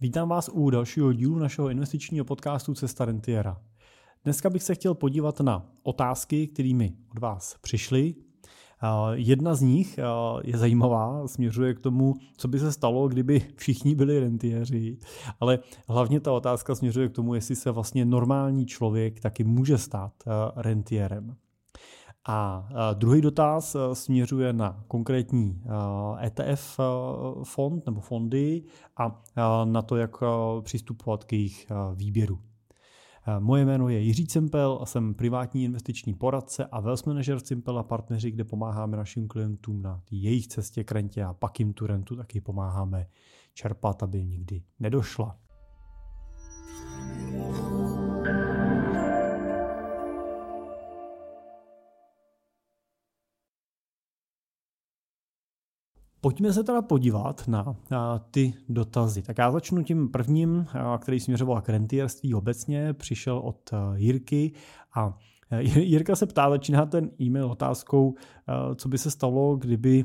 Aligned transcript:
Vítám 0.00 0.28
vás 0.28 0.50
u 0.52 0.70
dalšího 0.70 1.12
dílu 1.12 1.38
našeho 1.38 1.68
investičního 1.68 2.24
podcastu 2.24 2.74
Cesta 2.74 3.04
Rentiera. 3.04 3.60
Dneska 4.24 4.50
bych 4.50 4.62
se 4.62 4.74
chtěl 4.74 4.94
podívat 4.94 5.40
na 5.40 5.66
otázky, 5.82 6.46
kterými 6.46 6.92
od 7.10 7.18
vás 7.18 7.56
přišly. 7.60 8.14
Jedna 9.14 9.54
z 9.54 9.60
nich 9.60 9.98
je 10.44 10.58
zajímavá, 10.58 11.28
směřuje 11.28 11.74
k 11.74 11.80
tomu, 11.80 12.14
co 12.36 12.48
by 12.48 12.58
se 12.58 12.72
stalo, 12.72 13.08
kdyby 13.08 13.46
všichni 13.56 13.94
byli 13.94 14.20
rentieři, 14.20 14.98
ale 15.40 15.58
hlavně 15.88 16.20
ta 16.20 16.32
otázka 16.32 16.74
směřuje 16.74 17.08
k 17.08 17.12
tomu, 17.12 17.34
jestli 17.34 17.56
se 17.56 17.70
vlastně 17.70 18.04
normální 18.04 18.66
člověk 18.66 19.20
taky 19.20 19.44
může 19.44 19.78
stát 19.78 20.12
rentierem. 20.56 21.36
A 22.30 22.68
druhý 22.94 23.20
dotaz 23.20 23.74
e, 23.74 23.94
směřuje 23.94 24.52
na 24.52 24.84
konkrétní 24.88 25.62
ETF 26.20 26.80
e 26.80 26.84
fond 27.44 27.86
nebo 27.86 28.00
fondy 28.00 28.62
a 28.96 29.22
na 29.64 29.82
to, 29.82 29.96
jak 29.96 30.16
přistupovat 30.62 31.24
k 31.24 31.32
jejich 31.32 31.66
výběru. 31.94 32.38
Moje 33.38 33.64
jméno 33.64 33.88
je 33.88 34.00
Jiří 34.00 34.26
Cimpel 34.26 34.78
a 34.82 34.86
jsem 34.86 35.14
privátní 35.14 35.64
investiční 35.64 36.14
poradce 36.14 36.66
a 36.66 36.80
wealth 36.80 37.06
manager 37.06 37.40
Cimpel 37.40 37.78
a 37.78 37.82
partneři, 37.82 38.30
kde 38.30 38.44
pomáháme 38.44 38.96
našim 38.96 39.28
klientům 39.28 39.82
na 39.82 40.02
jejich 40.10 40.48
cestě 40.48 40.84
k 40.84 40.92
rentě 40.92 41.24
a 41.24 41.34
pak 41.34 41.60
jim 41.60 41.72
tu 41.72 41.86
rentu 41.86 42.16
taky 42.16 42.40
pomáháme 42.40 43.06
čerpat, 43.54 44.02
aby 44.02 44.24
nikdy 44.24 44.62
nedošla. 44.80 45.36
Pojďme 56.20 56.52
se 56.52 56.64
teda 56.64 56.82
podívat 56.82 57.48
na, 57.48 57.76
ty 58.30 58.54
dotazy. 58.68 59.22
Tak 59.22 59.38
já 59.38 59.52
začnu 59.52 59.82
tím 59.82 60.08
prvním, 60.08 60.66
který 60.98 61.20
směřoval 61.20 61.60
k 61.60 61.68
rentierství 61.68 62.34
obecně, 62.34 62.92
přišel 62.92 63.38
od 63.38 63.70
Jirky 63.94 64.52
a 64.94 65.18
Jirka 65.60 66.16
se 66.16 66.26
ptá, 66.26 66.50
začíná 66.50 66.86
ten 66.86 67.10
e-mail 67.20 67.50
otázkou, 67.50 68.14
co 68.74 68.88
by 68.88 68.98
se 68.98 69.10
stalo, 69.10 69.56
kdyby 69.56 70.04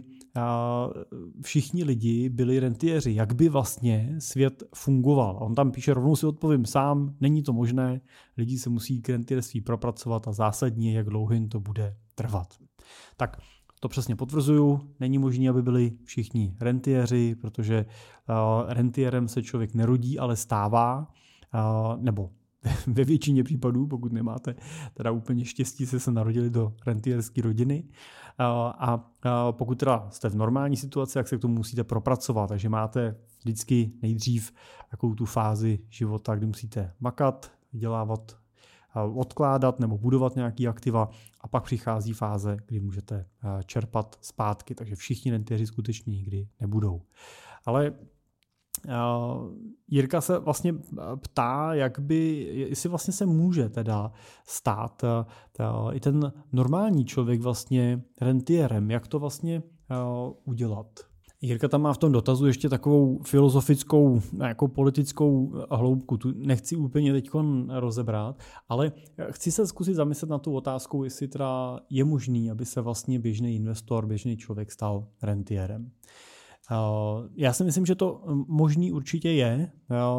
všichni 1.42 1.84
lidi 1.84 2.30
byli 2.30 2.60
rentieři, 2.60 3.14
jak 3.14 3.34
by 3.36 3.50
vlastně 3.50 4.16
svět 4.20 4.64
fungoval. 4.76 5.38
On 5.42 5.56
tam 5.56 5.72
píše, 5.72 5.94
rovnou 5.94 6.16
si 6.16 6.26
odpovím 6.26 6.66
sám, 6.66 7.16
není 7.22 7.44
to 7.44 7.54
možné, 7.54 8.02
lidi 8.38 8.58
se 8.58 8.70
musí 8.70 9.02
k 9.02 9.10
rentierství 9.10 9.62
propracovat 9.62 10.28
a 10.28 10.32
zásadně, 10.32 10.98
jak 10.98 11.10
dlouho 11.10 11.34
jim 11.34 11.50
to 11.50 11.60
bude 11.60 11.96
trvat. 12.16 12.48
Tak 13.18 13.38
to 13.84 13.90
přesně 13.90 14.16
potvrzuju. 14.16 14.82
Není 15.00 15.18
možné, 15.18 15.50
aby 15.50 15.62
byli 15.62 15.92
všichni 16.04 16.56
rentiéři, 16.60 17.36
protože 17.36 17.86
uh, 17.86 18.74
rentierem 18.74 19.28
se 19.28 19.44
člověk 19.44 19.74
nerodí, 19.74 20.20
ale 20.20 20.36
stává, 20.36 21.08
uh, 21.54 22.02
nebo 22.02 22.30
ve 22.88 23.04
většině 23.04 23.44
případů, 23.44 23.88
pokud 23.88 24.12
nemáte 24.12 24.56
teda 24.94 25.12
úplně 25.12 25.46
štěstí, 25.46 25.86
se 25.86 26.00
se 26.00 26.12
narodili 26.12 26.50
do 26.50 26.74
rentierské 26.86 27.42
rodiny. 27.42 27.84
A 28.80 29.12
pokud 29.52 29.80
teda 29.80 30.08
jste 30.10 30.30
v 30.30 30.36
normální 30.36 30.78
situaci, 30.78 31.18
jak 31.18 31.28
se 31.28 31.38
k 31.38 31.42
tomu 31.42 31.54
musíte 31.54 31.84
propracovat. 31.84 32.48
Takže 32.48 32.70
máte 32.70 33.16
vždycky 33.40 33.92
nejdřív 34.02 34.54
takovou 34.92 35.16
tu 35.16 35.26
fázi 35.26 35.80
života, 35.90 36.36
kdy 36.36 36.46
musíte 36.46 36.94
makat, 37.00 37.52
vydělávat 37.74 38.43
odkládat 39.14 39.80
nebo 39.80 39.98
budovat 39.98 40.36
nějaký 40.36 40.68
aktiva 40.68 41.10
a 41.42 41.48
pak 41.48 41.64
přichází 41.64 42.14
fáze, 42.14 42.58
kdy 42.68 42.80
můžete 42.80 43.26
čerpat 43.66 44.18
zpátky, 44.22 44.76
takže 44.76 44.96
všichni 44.96 45.32
rentieri 45.32 45.68
skutečně 45.68 46.12
nikdy 46.12 46.48
nebudou. 46.60 47.02
Ale 47.66 47.94
Jirka 49.88 50.22
se 50.22 50.40
vlastně 50.40 50.74
ptá, 51.22 51.74
jak 51.74 52.00
by, 52.00 52.48
jestli 52.70 52.90
vlastně 52.90 53.14
se 53.14 53.26
může 53.26 53.70
teda 53.70 54.12
stát 54.46 55.02
i 55.92 56.00
ten 56.00 56.34
normální 56.52 57.06
člověk 57.06 57.42
vlastně 57.42 58.02
rentierem, 58.22 58.92
jak 58.92 59.08
to 59.08 59.20
vlastně 59.20 59.64
udělat. 60.44 61.00
Jirka 61.46 61.68
tam 61.68 61.82
má 61.82 61.94
v 61.94 61.98
tom 61.98 62.12
dotazu 62.12 62.48
ještě 62.48 62.70
takovou 62.70 63.20
filozofickou, 63.24 64.22
jako 64.48 64.68
politickou 64.68 65.54
hloubku. 65.72 66.18
Tu 66.18 66.34
nechci 66.36 66.76
úplně 66.76 67.14
teď 67.14 67.30
rozebrat, 67.70 68.40
ale 68.70 68.92
chci 69.32 69.52
se 69.52 69.68
zkusit 69.68 69.96
zamyslet 69.96 70.30
na 70.30 70.38
tu 70.38 70.56
otázku, 70.56 71.04
jestli 71.04 71.28
teda 71.28 71.80
je 71.90 72.04
možný, 72.04 72.52
aby 72.52 72.66
se 72.66 72.82
vlastně 72.82 73.20
běžný 73.20 73.56
investor, 73.56 74.06
běžný 74.06 74.38
člověk 74.38 74.72
stal 74.72 75.08
rentierem. 75.24 75.92
Já 77.36 77.54
si 77.54 77.64
myslím, 77.64 77.86
že 77.86 77.96
to 77.96 78.24
možný 78.48 78.92
určitě 78.92 79.32
je. 79.32 79.72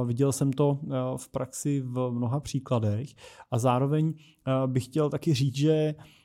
Viděl 0.05 0.33
jsem 0.33 0.53
to 0.53 0.79
v 1.17 1.29
praxi 1.29 1.81
v 1.81 2.11
mnoha 2.11 2.41
příkladech 2.41 3.09
a 3.51 3.59
zároveň 3.59 4.15
bych 4.67 4.85
chtěl 4.85 5.11
taky 5.11 5.35
říct, 5.35 5.57
že 5.57 5.95
Eh, 5.95 6.24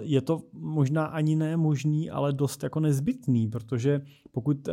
je 0.00 0.20
to 0.20 0.42
možná 0.52 1.04
ani 1.04 1.36
ne 1.36 1.56
možný, 1.56 2.10
ale 2.10 2.32
dost 2.32 2.62
jako 2.62 2.80
nezbytný, 2.80 3.48
protože 3.48 4.00
pokud 4.30 4.68
eh, 4.68 4.72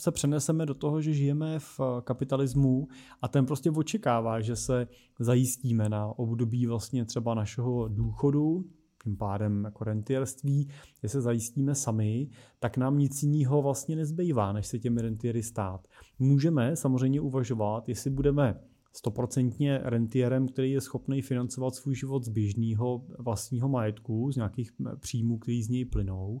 se 0.00 0.10
přeneseme 0.10 0.66
do 0.66 0.74
toho, 0.74 1.00
že 1.00 1.14
žijeme 1.14 1.58
v 1.58 1.80
kapitalismu 2.04 2.88
a 3.22 3.28
ten 3.28 3.46
prostě 3.46 3.70
očekává, 3.70 4.40
že 4.40 4.56
se 4.56 4.86
zajistíme 5.18 5.88
na 5.88 6.18
období 6.18 6.66
vlastně 6.66 7.04
třeba 7.04 7.34
našeho 7.34 7.88
důchodu, 7.88 8.64
tím 9.04 9.16
pádem 9.16 9.64
jako 9.64 9.84
rentierství, 9.84 10.68
že 11.02 11.08
se 11.08 11.20
zajistíme 11.20 11.74
sami, 11.74 12.28
tak 12.58 12.76
nám 12.76 12.98
nic 12.98 13.22
jiného 13.22 13.62
vlastně 13.62 13.96
nezbývá, 13.96 14.52
než 14.52 14.66
se 14.66 14.78
těmi 14.78 15.02
rentiery 15.02 15.42
stát. 15.42 15.88
Můžeme 16.18 16.76
samozřejmě 16.76 17.20
uvažovat, 17.20 17.88
jestli 17.88 18.10
budeme 18.10 18.60
stoprocentně 18.92 19.80
rentierem, 19.82 20.48
který 20.48 20.72
je 20.72 20.80
schopný 20.80 21.22
financovat 21.22 21.74
svůj 21.74 21.94
život 21.94 22.24
z 22.24 22.28
běžného 22.28 23.04
vlastního 23.18 23.68
majetku, 23.68 24.32
z 24.32 24.36
nějakých 24.36 24.72
příjmů, 25.00 25.38
který 25.38 25.62
z 25.62 25.68
něj 25.68 25.84
plynou, 25.84 26.40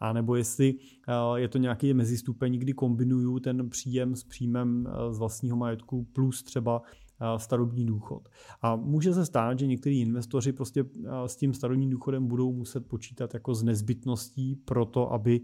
a 0.00 0.12
nebo 0.12 0.36
jestli 0.36 0.74
eh, 1.08 1.40
je 1.40 1.48
to 1.48 1.58
nějaký 1.58 1.94
mezistupeň, 1.94 2.58
kdy 2.58 2.72
kombinuju 2.72 3.38
ten 3.40 3.70
příjem 3.70 4.16
s 4.16 4.24
příjmem 4.24 4.86
eh, 4.86 5.12
z 5.12 5.18
vlastního 5.18 5.56
majetku 5.56 6.06
plus 6.12 6.42
třeba 6.42 6.82
eh, 6.82 7.38
starobní 7.38 7.86
důchod. 7.86 8.28
A 8.62 8.76
může 8.76 9.14
se 9.14 9.26
stát, 9.26 9.58
že 9.58 9.66
někteří 9.66 10.00
investoři 10.00 10.52
prostě 10.52 10.84
s 11.26 11.36
tím 11.36 11.54
starobním 11.54 11.90
důchodem 11.90 12.26
budou 12.26 12.52
muset 12.52 12.86
počítat 12.88 13.34
jako 13.34 13.54
z 13.54 13.62
nezbytností 13.62 14.56
pro 14.56 14.84
to, 14.84 15.12
aby 15.12 15.40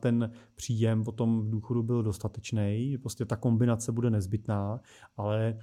ten 0.00 0.30
příjem 0.54 1.04
potom 1.04 1.40
v 1.40 1.50
důchodu 1.50 1.82
byl 1.82 2.02
dostatečný. 2.02 2.98
Prostě 2.98 3.24
ta 3.24 3.36
kombinace 3.36 3.92
bude 3.92 4.10
nezbytná, 4.10 4.80
ale 5.16 5.58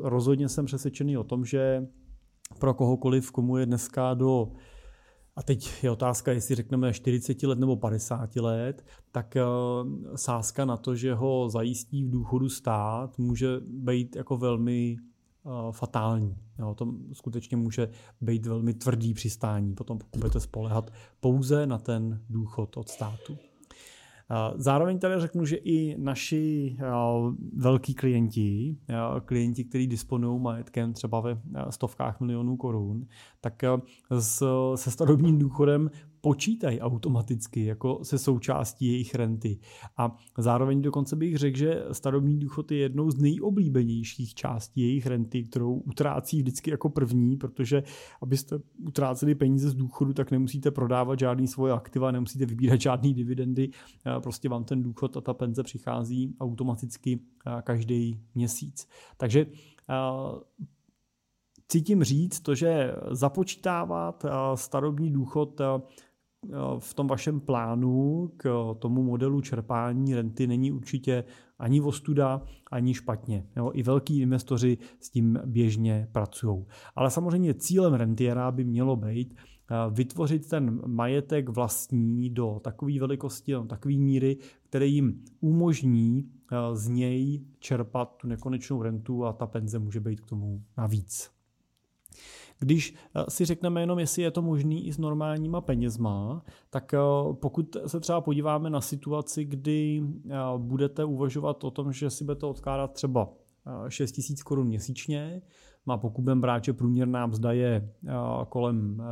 rozhodně 0.00 0.48
jsem 0.48 0.66
přesvědčený 0.66 1.18
o 1.18 1.24
tom, 1.24 1.44
že 1.44 1.86
pro 2.60 2.74
kohokoliv, 2.74 3.30
komu 3.30 3.56
je 3.56 3.66
dneska 3.66 4.14
do 4.14 4.52
a 5.36 5.42
teď 5.42 5.84
je 5.84 5.90
otázka, 5.90 6.32
jestli 6.32 6.54
řekneme 6.54 6.92
40 6.92 7.42
let 7.42 7.58
nebo 7.58 7.76
50 7.76 8.36
let, 8.36 8.86
tak 9.12 9.36
sázka 10.14 10.64
na 10.64 10.76
to, 10.76 10.94
že 10.94 11.14
ho 11.14 11.48
zajistí 11.48 12.04
v 12.04 12.10
důchodu 12.10 12.48
stát, 12.48 13.18
může 13.18 13.60
být 13.66 14.16
jako 14.16 14.36
velmi 14.36 14.96
fatální. 15.70 16.36
Jo, 16.58 16.74
to 16.74 16.94
skutečně 17.12 17.56
může 17.56 17.88
být 18.20 18.46
velmi 18.46 18.74
tvrdý 18.74 19.14
přistání, 19.14 19.74
potom 19.74 19.98
pokud 19.98 20.18
budete 20.18 20.40
spolehat 20.40 20.90
pouze 21.20 21.66
na 21.66 21.78
ten 21.78 22.22
důchod 22.30 22.76
od 22.76 22.88
státu. 22.88 23.36
Eh, 24.30 24.52
zároveň 24.56 24.98
tady 24.98 25.20
řeknu, 25.20 25.46
že 25.46 25.56
i 25.56 25.96
naši 25.98 26.76
eh, 26.80 26.84
velký 27.56 27.94
klienti, 27.94 28.76
klienti, 29.24 29.64
kteří 29.64 29.86
disponují 29.86 30.40
majetkem 30.40 30.92
třeba 30.92 31.20
ve 31.20 31.38
stovkách 31.70 32.20
milionů 32.20 32.56
korun, 32.56 33.06
tak 33.40 33.62
se 34.74 34.90
starobním 34.90 35.38
důchodem 35.38 35.90
počítají 36.20 36.80
automaticky 36.80 37.64
jako 37.64 37.98
se 38.02 38.18
součástí 38.18 38.86
jejich 38.86 39.14
renty. 39.14 39.58
A 39.96 40.16
zároveň 40.38 40.82
dokonce 40.82 41.16
bych 41.16 41.36
řekl, 41.36 41.58
že 41.58 41.84
starobní 41.92 42.38
důchod 42.38 42.70
je 42.70 42.78
jednou 42.78 43.10
z 43.10 43.18
nejoblíbenějších 43.18 44.34
částí 44.34 44.80
jejich 44.80 45.06
renty, 45.06 45.42
kterou 45.44 45.74
utrácí 45.74 46.38
vždycky 46.38 46.70
jako 46.70 46.88
první, 46.88 47.36
protože 47.36 47.82
abyste 48.22 48.58
utráceli 48.86 49.34
peníze 49.34 49.70
z 49.70 49.74
důchodu, 49.74 50.12
tak 50.12 50.30
nemusíte 50.30 50.70
prodávat 50.70 51.18
žádný 51.18 51.46
svoje 51.46 51.72
aktiva, 51.72 52.10
nemusíte 52.10 52.46
vybírat 52.46 52.80
žádný 52.80 53.14
dividendy, 53.14 53.70
prostě 54.22 54.48
vám 54.48 54.64
ten 54.64 54.82
důchod 54.82 55.16
a 55.16 55.20
ta 55.20 55.34
penze 55.34 55.62
přichází 55.62 56.36
automaticky 56.40 57.20
každý 57.62 58.20
měsíc. 58.34 58.88
Takže 59.16 59.46
cítím 61.68 62.04
říct 62.04 62.40
to, 62.40 62.54
že 62.54 62.94
započítávat 63.10 64.26
starobní 64.54 65.12
důchod 65.12 65.60
v 66.78 66.94
tom 66.94 67.06
vašem 67.06 67.40
plánu 67.40 68.30
k 68.36 68.74
tomu 68.78 69.02
modelu 69.02 69.40
čerpání 69.40 70.14
renty 70.14 70.46
není 70.46 70.72
určitě 70.72 71.24
ani 71.58 71.80
ostuda, 71.80 72.42
ani 72.70 72.94
špatně. 72.94 73.46
Jo, 73.56 73.70
I 73.74 73.82
velký 73.82 74.20
investoři 74.20 74.78
s 75.00 75.10
tím 75.10 75.38
běžně 75.46 76.08
pracují. 76.12 76.64
Ale 76.96 77.10
samozřejmě 77.10 77.54
cílem 77.54 77.94
rentiera 77.94 78.52
by 78.52 78.64
mělo 78.64 78.96
být, 78.96 79.34
vytvořit 79.90 80.48
ten 80.48 80.80
majetek 80.86 81.48
vlastní 81.48 82.30
do 82.30 82.60
takové 82.64 82.98
velikosti, 83.00 83.52
do 83.52 83.64
takové 83.64 83.94
míry, 83.94 84.36
které 84.62 84.86
jim 84.86 85.24
umožní 85.40 86.30
z 86.72 86.88
něj 86.88 87.44
čerpat 87.58 88.16
tu 88.16 88.28
nekonečnou 88.28 88.82
rentu 88.82 89.24
a 89.24 89.32
ta 89.32 89.46
penze 89.46 89.78
může 89.78 90.00
být 90.00 90.20
k 90.20 90.26
tomu 90.26 90.62
navíc. 90.76 91.30
Když 92.58 92.94
si 93.28 93.44
řekneme 93.44 93.80
jenom, 93.80 93.98
jestli 93.98 94.22
je 94.22 94.30
to 94.30 94.42
možný 94.42 94.86
i 94.86 94.92
s 94.92 94.98
normálníma 94.98 95.60
penězma, 95.60 96.42
tak 96.70 96.94
pokud 97.32 97.76
se 97.86 98.00
třeba 98.00 98.20
podíváme 98.20 98.70
na 98.70 98.80
situaci, 98.80 99.44
kdy 99.44 100.02
budete 100.56 101.04
uvažovat 101.04 101.64
o 101.64 101.70
tom, 101.70 101.92
že 101.92 102.10
si 102.10 102.24
budete 102.24 102.46
odkládat 102.46 102.92
třeba 102.92 103.28
6 103.88 104.18
000 104.18 104.42
korun 104.44 104.66
měsíčně, 104.66 105.42
má 105.86 105.98
pokud 105.98 106.22
budeme 106.22 106.40
brát, 106.40 106.64
že 106.64 106.72
průměrná 106.72 107.26
mzda 107.26 107.52
je 107.52 107.92
kolem, 108.48 109.02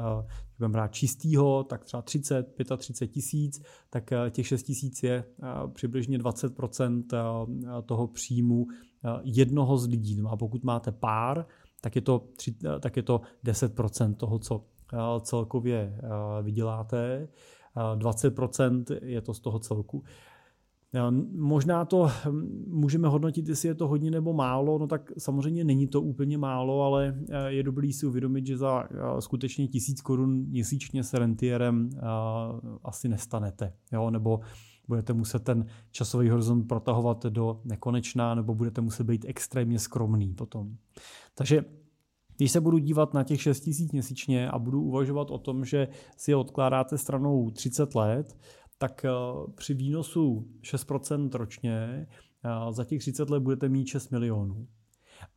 budeme 0.58 0.72
brát 0.72 0.92
čistýho, 0.92 1.64
tak 1.64 1.84
třeba 1.84 2.02
30, 2.02 2.54
35 2.76 3.12
tisíc, 3.12 3.62
tak 3.90 4.10
těch 4.30 4.46
6 4.46 4.62
tisíc 4.62 5.02
je 5.02 5.24
přibližně 5.74 6.18
20% 6.18 7.02
toho 7.86 8.06
příjmu 8.06 8.66
jednoho 9.22 9.78
z 9.78 9.86
lidí. 9.86 10.22
No 10.22 10.30
a 10.30 10.36
pokud 10.36 10.64
máte 10.64 10.92
pár, 10.92 11.46
tak 11.86 11.96
je 11.96 12.02
to, 12.02 12.24
tak 12.80 12.96
je 12.96 13.02
to 13.02 13.20
10% 13.44 14.14
toho, 14.14 14.38
co 14.38 14.64
celkově 15.20 16.00
vyděláte. 16.42 17.28
20% 17.96 18.84
je 19.02 19.20
to 19.20 19.34
z 19.34 19.40
toho 19.40 19.58
celku. 19.58 20.04
Možná 21.32 21.84
to 21.84 22.10
hm, 22.24 22.64
můžeme 22.68 23.08
hodnotit, 23.08 23.48
jestli 23.48 23.68
je 23.68 23.74
to 23.74 23.88
hodně 23.88 24.10
nebo 24.10 24.32
málo, 24.32 24.78
no 24.78 24.86
tak 24.86 25.12
samozřejmě 25.18 25.64
není 25.64 25.86
to 25.86 26.02
úplně 26.02 26.38
málo, 26.38 26.82
ale 26.82 27.18
eh, 27.30 27.52
je 27.52 27.62
dobrý 27.62 27.92
si 27.92 28.06
uvědomit, 28.06 28.46
že 28.46 28.56
za 28.56 28.84
eh, 28.90 29.20
skutečně 29.20 29.68
tisíc 29.68 30.00
korun 30.00 30.34
měsíčně 30.34 31.04
s 31.04 31.14
rentierem 31.14 31.90
eh, 31.94 32.00
asi 32.84 33.08
nestanete, 33.08 33.72
jo? 33.92 34.10
nebo 34.10 34.40
budete 34.88 35.12
muset 35.12 35.44
ten 35.44 35.66
časový 35.90 36.28
horizont 36.28 36.64
protahovat 36.64 37.26
do 37.26 37.60
nekonečná, 37.64 38.34
nebo 38.34 38.54
budete 38.54 38.80
muset 38.80 39.04
být 39.04 39.24
extrémně 39.28 39.78
skromný 39.78 40.34
potom. 40.34 40.76
Takže 41.38 41.64
když 42.36 42.52
se 42.52 42.60
budu 42.60 42.78
dívat 42.78 43.14
na 43.14 43.24
těch 43.24 43.42
6 43.42 43.60
tisíc 43.60 43.92
měsíčně 43.92 44.50
a 44.50 44.58
budu 44.58 44.82
uvažovat 44.82 45.30
o 45.30 45.38
tom, 45.38 45.64
že 45.64 45.88
si 46.16 46.34
odkládáte 46.34 46.98
stranou 46.98 47.50
30 47.50 47.94
let, 47.94 48.36
tak 48.78 49.04
eh, 49.04 49.10
při 49.54 49.74
výnosu 49.74 50.48
6% 50.62 51.30
ročně 51.34 52.06
eh, 52.44 52.72
za 52.72 52.84
těch 52.84 53.00
30 53.00 53.30
let 53.30 53.42
budete 53.42 53.68
mít 53.68 53.86
6 53.86 54.10
milionů. 54.10 54.66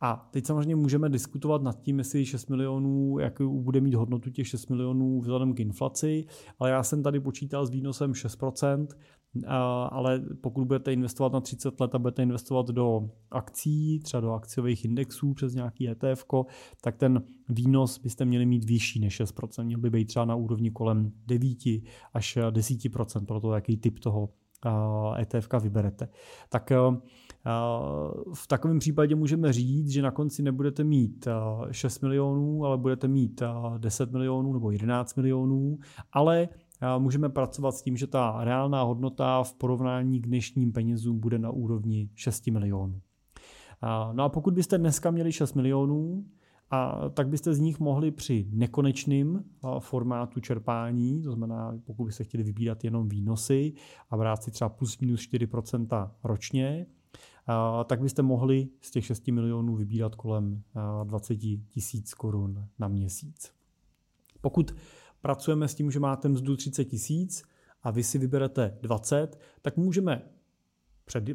A 0.00 0.28
teď 0.30 0.46
samozřejmě 0.46 0.76
můžeme 0.76 1.08
diskutovat 1.08 1.62
nad 1.62 1.80
tím, 1.80 1.98
jestli 1.98 2.26
6 2.26 2.50
milionů, 2.50 3.18
jak 3.18 3.42
bude 3.42 3.80
mít 3.80 3.94
hodnotu 3.94 4.30
těch 4.30 4.48
6 4.48 4.70
milionů 4.70 5.20
vzhledem 5.20 5.54
k 5.54 5.60
inflaci, 5.60 6.24
ale 6.58 6.70
já 6.70 6.82
jsem 6.82 7.02
tady 7.02 7.20
počítal 7.20 7.66
s 7.66 7.70
výnosem 7.70 8.12
6%, 8.12 8.86
ale 9.90 10.22
pokud 10.40 10.64
budete 10.64 10.92
investovat 10.92 11.32
na 11.32 11.40
30 11.40 11.80
let 11.80 11.94
a 11.94 11.98
budete 11.98 12.22
investovat 12.22 12.66
do 12.66 13.10
akcí, 13.30 14.00
třeba 14.00 14.20
do 14.20 14.32
akciových 14.32 14.84
indexů 14.84 15.34
přes 15.34 15.54
nějaký 15.54 15.88
ETF, 15.88 16.24
tak 16.80 16.96
ten 16.96 17.22
výnos 17.48 17.98
byste 17.98 18.24
měli 18.24 18.46
mít 18.46 18.64
vyšší 18.64 19.00
než 19.00 19.20
6%. 19.20 19.64
Měl 19.64 19.80
by 19.80 19.90
být 19.90 20.04
třeba 20.04 20.24
na 20.24 20.34
úrovni 20.34 20.70
kolem 20.70 21.12
9 21.26 21.58
až 22.14 22.38
10%, 22.50 23.24
pro 23.26 23.40
to, 23.40 23.52
jaký 23.52 23.76
typ 23.76 23.98
toho 23.98 24.28
ETF 25.18 25.48
vyberete. 25.62 26.08
Tak 26.48 26.72
v 28.34 28.46
takovém 28.46 28.78
případě 28.78 29.14
můžeme 29.14 29.52
říct, 29.52 29.90
že 29.90 30.02
na 30.02 30.10
konci 30.10 30.42
nebudete 30.42 30.84
mít 30.84 31.28
6 31.70 32.00
milionů, 32.00 32.64
ale 32.64 32.78
budete 32.78 33.08
mít 33.08 33.42
10 33.78 34.12
milionů 34.12 34.52
nebo 34.52 34.70
11 34.70 35.16
milionů, 35.16 35.78
ale 36.12 36.48
můžeme 36.98 37.28
pracovat 37.28 37.72
s 37.72 37.82
tím, 37.82 37.96
že 37.96 38.06
ta 38.06 38.44
reálná 38.44 38.82
hodnota 38.82 39.42
v 39.42 39.54
porovnání 39.54 40.20
k 40.20 40.26
dnešním 40.26 40.72
penězům 40.72 41.20
bude 41.20 41.38
na 41.38 41.50
úrovni 41.50 42.10
6 42.14 42.46
milionů. 42.46 43.00
No 44.12 44.24
a 44.24 44.28
pokud 44.28 44.54
byste 44.54 44.78
dneska 44.78 45.10
měli 45.10 45.32
6 45.32 45.54
milionů, 45.54 46.24
a 46.72 47.08
tak 47.08 47.28
byste 47.28 47.54
z 47.54 47.60
nich 47.60 47.80
mohli 47.80 48.10
při 48.10 48.46
nekonečném 48.50 49.44
formátu 49.78 50.40
čerpání, 50.40 51.22
to 51.22 51.32
znamená, 51.32 51.78
pokud 51.84 52.04
byste 52.04 52.24
chtěli 52.24 52.44
vybírat 52.44 52.84
jenom 52.84 53.08
výnosy 53.08 53.72
a 54.10 54.16
brát 54.16 54.42
si 54.42 54.50
třeba 54.50 54.68
plus 54.68 54.98
minus 54.98 55.20
4% 55.20 56.10
ročně, 56.24 56.86
tak 57.86 58.00
byste 58.00 58.22
mohli 58.22 58.68
z 58.80 58.90
těch 58.90 59.04
6 59.04 59.28
milionů 59.28 59.76
vybírat 59.76 60.14
kolem 60.14 60.62
20 61.04 61.36
tisíc 61.68 62.14
korun 62.14 62.66
na 62.78 62.88
měsíc. 62.88 63.52
Pokud 64.40 64.74
pracujeme 65.22 65.68
s 65.68 65.74
tím, 65.74 65.90
že 65.90 66.00
máte 66.00 66.28
mzdu 66.28 66.56
30 66.56 66.84
tisíc 66.84 67.42
a 67.82 67.90
vy 67.90 68.02
si 68.02 68.18
vyberete 68.18 68.78
20, 68.82 69.40
tak 69.62 69.76
můžeme 69.76 70.22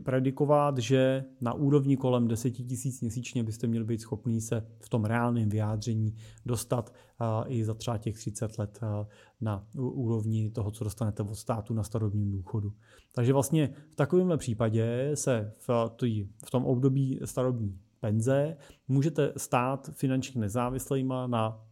predikovat, 0.03 0.77
že 0.77 1.23
na 1.41 1.53
úrovni 1.53 1.97
kolem 1.97 2.27
10 2.27 2.51
tisíc 2.51 3.01
měsíčně 3.01 3.43
byste 3.43 3.67
měli 3.67 3.85
být 3.85 4.01
schopný 4.01 4.41
se 4.41 4.67
v 4.79 4.89
tom 4.89 5.05
reálném 5.05 5.49
vyjádření 5.49 6.15
dostat 6.45 6.93
i 7.47 7.65
za 7.65 7.73
třeba 7.73 7.97
těch 7.97 8.15
30 8.15 8.57
let 8.57 8.79
na 9.41 9.67
úrovni 9.75 10.49
toho, 10.49 10.71
co 10.71 10.83
dostanete 10.83 11.23
od 11.23 11.35
státu 11.35 11.73
na 11.73 11.83
starobním 11.83 12.31
důchodu. 12.31 12.73
Takže 13.11 13.33
vlastně 13.33 13.69
v 13.91 13.95
takovémhle 13.95 14.37
případě 14.37 15.11
se 15.13 15.53
v, 15.57 16.51
tom 16.51 16.65
období 16.65 17.19
starobní 17.25 17.79
penze 17.99 18.57
můžete 18.87 19.33
stát 19.37 19.89
finančně 19.93 20.41
nezávislýma 20.41 21.27
na 21.27 21.65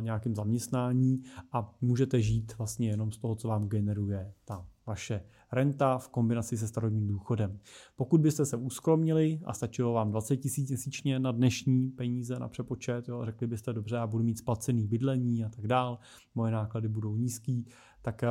nějakém 0.00 0.34
zaměstnání 0.34 1.22
a 1.52 1.74
můžete 1.80 2.20
žít 2.22 2.58
vlastně 2.58 2.88
jenom 2.88 3.12
z 3.12 3.18
toho, 3.18 3.34
co 3.34 3.48
vám 3.48 3.68
generuje 3.68 4.32
ta 4.44 4.66
vaše 4.86 5.22
renta 5.52 5.98
v 5.98 6.08
kombinaci 6.08 6.56
se 6.56 6.68
starobním 6.68 7.06
důchodem. 7.06 7.58
Pokud 7.96 8.20
byste 8.20 8.46
se 8.46 8.56
uskromnili 8.56 9.40
a 9.44 9.52
stačilo 9.52 9.92
vám 9.92 10.10
20 10.10 10.36
tisíc 10.36 10.68
měsíčně 10.68 11.18
na 11.18 11.32
dnešní 11.32 11.90
peníze 11.90 12.38
na 12.38 12.48
přepočet, 12.48 13.08
jo, 13.08 13.24
řekli 13.24 13.46
byste 13.46 13.72
dobře, 13.72 13.96
já 13.96 14.06
budu 14.06 14.24
mít 14.24 14.38
splacený 14.38 14.86
bydlení 14.86 15.44
a 15.44 15.48
tak 15.48 15.66
dál, 15.66 15.98
moje 16.34 16.52
náklady 16.52 16.88
budou 16.88 17.16
nízký, 17.16 17.66
tak 18.02 18.24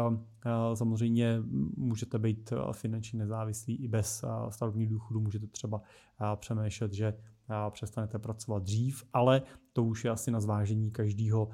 samozřejmě 0.74 1.40
můžete 1.78 2.20
být 2.20 2.54
finančně 2.72 3.20
nezávislí 3.20 3.76
i 3.76 3.88
bez 3.88 4.26
starobního 4.50 4.92
důchodu, 4.94 5.20
můžete 5.20 5.48
třeba 5.48 5.82
přemýšlet, 6.36 6.94
že 6.94 7.14
přestanete 7.70 8.20
pracovat 8.20 8.64
dřív, 8.64 9.04
ale 9.14 9.42
to 9.74 9.84
už 9.84 10.06
je 10.06 10.12
asi 10.12 10.32
na 10.32 10.40
zvážení 10.40 10.92
každého 10.92 11.50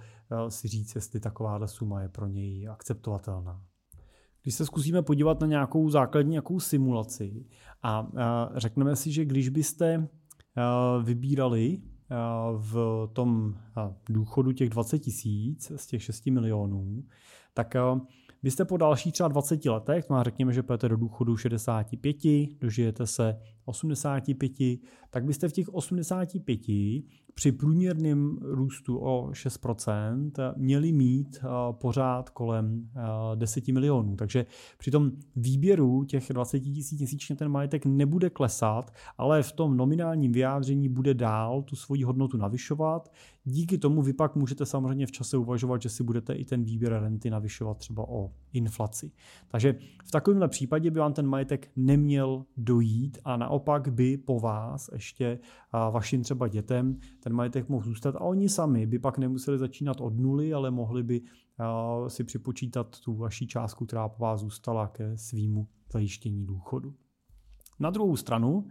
si 0.50 0.68
říct, 0.68 0.96
jestli 0.96 1.20
takováhle 1.20 1.68
suma 1.68 2.02
je 2.02 2.10
pro 2.10 2.28
něj 2.28 2.68
akceptovatelná. 2.70 3.62
Když 4.42 4.56
se 4.56 4.66
zkusíme 4.66 5.02
podívat 5.02 5.42
na 5.42 5.48
nějakou 5.48 5.90
základní 5.90 6.32
nějakou 6.32 6.60
simulaci 6.60 7.46
a, 7.84 8.08
řekneme 8.56 8.96
si, 8.96 9.12
že 9.12 9.26
když 9.26 9.50
byste 9.50 10.08
vybírali 11.04 11.82
v 12.58 13.08
tom 13.14 13.58
důchodu 14.10 14.52
těch 14.52 14.70
20 14.70 15.00
tisíc 15.00 15.72
z 15.76 15.88
těch 15.88 16.04
6 16.04 16.26
milionů, 16.26 17.04
tak 17.54 17.76
byste 18.44 18.66
po 18.66 18.78
dalších 18.78 19.14
třeba 19.14 19.30
20 19.30 19.66
letech, 19.66 20.06
to 20.06 20.24
řekněme, 20.24 20.54
že 20.54 20.64
půjdete 20.64 20.90
do 20.90 20.98
důchodu 20.98 21.38
65, 21.38 22.18
dožijete 22.62 23.08
se 23.08 23.40
85, 23.66 24.52
tak 25.10 25.26
byste 25.26 25.50
v 25.50 25.54
těch 25.54 25.74
85 25.74 26.62
při 27.34 27.52
průměrném 27.52 28.38
růstu 28.42 28.98
o 28.98 29.30
6% 29.32 30.32
měli 30.58 30.92
mít 30.92 31.38
eh, 31.44 31.48
pořád 31.72 32.30
kolem 32.30 32.90
10 33.36 33.70
eh, 33.70 33.74
milionů. 33.74 34.16
Takže 34.16 34.46
při 34.78 34.92
tom 34.92 35.12
výběru 35.36 36.04
těch 36.04 36.28
20 36.34 36.60
tisíc 36.60 37.00
měsíčně 37.00 37.36
ten 37.36 37.50
majetek 37.50 37.86
nebude 37.86 38.30
klesat, 38.30 38.94
ale 39.18 39.44
v 39.44 39.52
tom 39.52 39.78
nominálním 39.78 40.32
vyjádření 40.32 40.90
bude 40.90 41.14
dál 41.14 41.62
tu 41.62 41.76
svoji 41.76 42.04
hodnotu 42.04 42.38
navyšovat. 42.38 43.12
Díky 43.46 43.78
tomu 43.78 44.02
vy 44.02 44.14
pak 44.14 44.36
můžete 44.36 44.66
samozřejmě 44.66 45.06
v 45.06 45.12
čase 45.12 45.38
uvažovat, 45.38 45.82
že 45.82 45.90
si 45.90 46.04
budete 46.04 46.34
i 46.34 46.46
ten 46.46 46.64
výběr 46.64 46.94
renty 46.94 47.30
navyšovat 47.30 47.78
třeba 47.78 48.10
o 48.10 48.32
inflaci. 48.54 49.12
Takže 49.48 49.76
v 50.06 50.12
takovémhle 50.12 50.48
případě 50.48 50.92
by 50.92 51.00
vám 51.00 51.14
ten 51.14 51.28
majetek 51.28 51.72
neměl 51.76 52.46
dojít 52.58 53.18
a 53.24 53.38
naopak 53.38 53.94
by 53.94 54.18
po 54.18 54.40
vás 54.40 54.90
ještě 54.94 55.40
vašim 55.92 56.24
třeba 56.24 56.48
dětem 56.48 57.00
ten 57.20 57.34
majetek 57.34 57.70
mohl 57.70 57.86
zůstat 57.86 58.16
a 58.16 58.22
oni 58.22 58.50
sami 58.50 58.86
by 58.86 59.00
pak 59.00 59.18
nemuseli 59.18 59.58
začínat 59.58 60.02
od 60.02 60.18
nuly, 60.18 60.54
ale 60.54 60.72
mohli 60.72 61.04
by 61.04 61.22
si 62.08 62.24
připočítat 62.24 63.00
tu 63.00 63.14
vaši 63.14 63.48
částku, 63.48 63.86
která 63.86 64.10
po 64.10 64.24
vás 64.24 64.40
zůstala 64.40 64.88
ke 64.88 65.18
svýmu 65.18 65.68
zajištění 65.92 66.46
důchodu. 66.46 66.94
Na 67.80 67.90
druhou 67.90 68.16
stranu, 68.16 68.68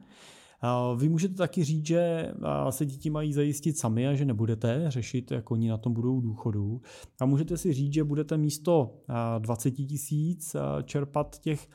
vy 0.97 1.09
můžete 1.09 1.35
taky 1.35 1.65
říct, 1.65 1.87
že 1.87 2.33
se 2.71 2.87
děti 2.87 3.11
mají 3.11 3.33
zajistit 3.33 3.79
sami 3.79 4.09
a 4.09 4.15
že 4.15 4.25
nebudete 4.25 4.85
řešit, 4.89 5.31
jak 5.31 5.51
oni 5.51 5.69
na 5.69 5.79
tom 5.79 5.93
budou 5.93 6.21
důchodu. 6.21 6.81
A 7.21 7.27
můžete 7.27 7.57
si 7.57 7.73
říct, 7.73 7.93
že 7.93 8.05
budete 8.05 8.37
místo 8.37 8.95
20 9.39 9.71
tisíc 9.71 10.57
čerpat 10.85 11.39
těch 11.39 11.69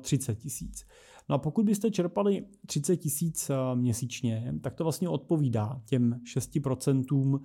30 0.00 0.34
tisíc. 0.34 0.86
No 1.28 1.34
a 1.34 1.38
pokud 1.38 1.66
byste 1.66 1.90
čerpali 1.90 2.44
30 2.66 2.96
tisíc 2.96 3.50
měsíčně, 3.74 4.54
tak 4.60 4.74
to 4.74 4.84
vlastně 4.84 5.08
odpovídá 5.08 5.82
těm 5.84 6.20
6% 6.36 7.40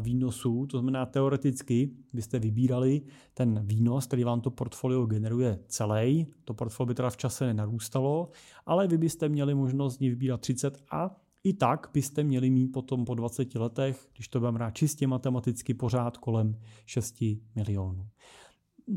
výnosů, 0.00 0.66
to 0.66 0.78
znamená 0.78 1.06
teoreticky 1.06 1.90
byste 2.12 2.38
vybírali 2.38 3.02
ten 3.34 3.66
výnos, 3.66 4.06
který 4.06 4.24
vám 4.24 4.40
to 4.40 4.50
portfolio 4.50 5.06
generuje 5.06 5.58
celý, 5.66 6.26
to 6.44 6.54
portfolio 6.54 6.88
by 6.88 6.94
teda 6.94 7.10
v 7.10 7.16
čase 7.16 7.46
nenarůstalo, 7.46 8.30
ale 8.66 8.86
vy 8.86 8.98
byste 8.98 9.28
měli 9.28 9.54
možnost 9.54 10.00
vybírat 10.00 10.40
30 10.40 10.78
a 10.90 11.20
i 11.44 11.52
tak 11.52 11.90
byste 11.94 12.24
měli 12.24 12.50
mít 12.50 12.66
potom 12.66 13.04
po 13.04 13.14
20 13.14 13.54
letech, 13.54 14.08
když 14.14 14.28
to 14.28 14.40
budeme 14.40 14.58
rád 14.58 14.70
čistě 14.70 15.06
matematicky, 15.06 15.74
pořád 15.74 16.16
kolem 16.16 16.58
6 16.86 17.24
milionů. 17.54 18.08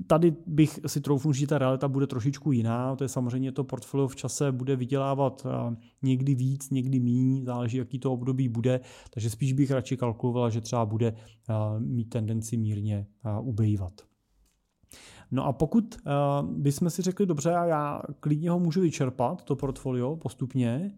Tady 0.07 0.35
bych 0.47 0.79
si 0.87 1.01
troufnul, 1.01 1.33
že 1.33 1.47
ta 1.47 1.57
realita 1.57 1.87
bude 1.87 2.07
trošičku 2.07 2.51
jiná. 2.51 2.95
To 2.95 3.03
je 3.03 3.07
samozřejmě 3.07 3.51
to 3.51 3.63
portfolio 3.63 4.07
v 4.07 4.15
čase 4.15 4.51
bude 4.51 4.75
vydělávat 4.75 5.47
někdy 6.01 6.35
víc, 6.35 6.69
někdy 6.69 6.99
míň, 6.99 7.45
záleží, 7.45 7.77
jaký 7.77 7.99
to 7.99 8.13
období 8.13 8.49
bude. 8.49 8.79
Takže 9.09 9.29
spíš 9.29 9.53
bych 9.53 9.71
radši 9.71 9.97
kalkuloval, 9.97 10.49
že 10.49 10.61
třeba 10.61 10.85
bude 10.85 11.13
mít 11.79 12.09
tendenci 12.09 12.57
mírně 12.57 13.07
ubejvat. 13.41 13.93
No 15.31 15.45
a 15.45 15.53
pokud 15.53 15.97
bychom 16.43 16.89
si 16.89 17.01
řekli, 17.01 17.25
dobře, 17.25 17.49
já 17.49 18.01
klidně 18.19 18.49
ho 18.49 18.59
můžu 18.59 18.81
vyčerpat, 18.81 19.43
to 19.43 19.55
portfolio 19.55 20.15
postupně, 20.15 20.91